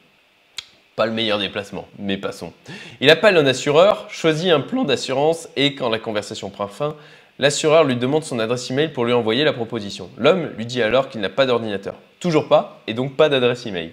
Pas 0.96 1.06
le 1.06 1.12
meilleur 1.12 1.38
déplacement, 1.38 1.86
mais 1.98 2.16
passons. 2.16 2.52
Il 3.00 3.10
appelle 3.10 3.36
un 3.36 3.46
assureur, 3.46 4.06
choisit 4.10 4.50
un 4.50 4.60
plan 4.60 4.82
d'assurance 4.82 5.48
et 5.54 5.76
quand 5.76 5.90
la 5.90 6.00
conversation 6.00 6.50
prend 6.50 6.66
fin, 6.66 6.96
l'assureur 7.38 7.84
lui 7.84 7.94
demande 7.94 8.24
son 8.24 8.40
adresse 8.40 8.68
email 8.70 8.88
pour 8.88 9.04
lui 9.04 9.12
envoyer 9.12 9.44
la 9.44 9.52
proposition. 9.52 10.10
L'homme 10.16 10.50
lui 10.56 10.66
dit 10.66 10.82
alors 10.82 11.08
qu'il 11.08 11.20
n'a 11.20 11.28
pas 11.28 11.46
d'ordinateur. 11.46 11.94
Toujours 12.18 12.48
pas, 12.48 12.82
et 12.88 12.94
donc 12.94 13.16
pas 13.16 13.28
d'adresse 13.28 13.64
email. 13.66 13.92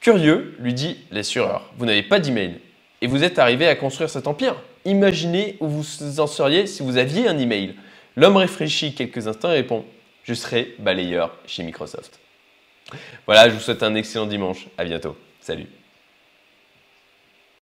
Curieux, 0.00 0.54
lui 0.60 0.74
dit 0.74 0.96
l'assureur, 1.10 1.72
vous 1.76 1.86
n'avez 1.86 2.02
pas 2.02 2.20
d'email 2.20 2.60
et 3.00 3.06
vous 3.06 3.24
êtes 3.24 3.38
arrivé 3.38 3.66
à 3.66 3.74
construire 3.74 4.10
cet 4.10 4.26
empire. 4.26 4.56
Imaginez 4.84 5.56
où 5.60 5.68
vous 5.68 6.20
en 6.20 6.26
seriez 6.26 6.66
si 6.66 6.82
vous 6.82 6.96
aviez 6.96 7.28
un 7.28 7.38
email. 7.38 7.74
L'homme 8.16 8.36
réfléchit 8.36 8.94
quelques 8.94 9.28
instants 9.28 9.50
et 9.50 9.56
répond 9.56 9.84
Je 10.24 10.34
serai 10.34 10.74
balayeur 10.78 11.36
chez 11.46 11.62
Microsoft. 11.62 12.18
Voilà, 13.26 13.48
je 13.48 13.54
vous 13.54 13.60
souhaite 13.60 13.82
un 13.82 13.94
excellent 13.94 14.26
dimanche. 14.26 14.66
À 14.78 14.84
bientôt. 14.84 15.16
Salut. 15.40 15.66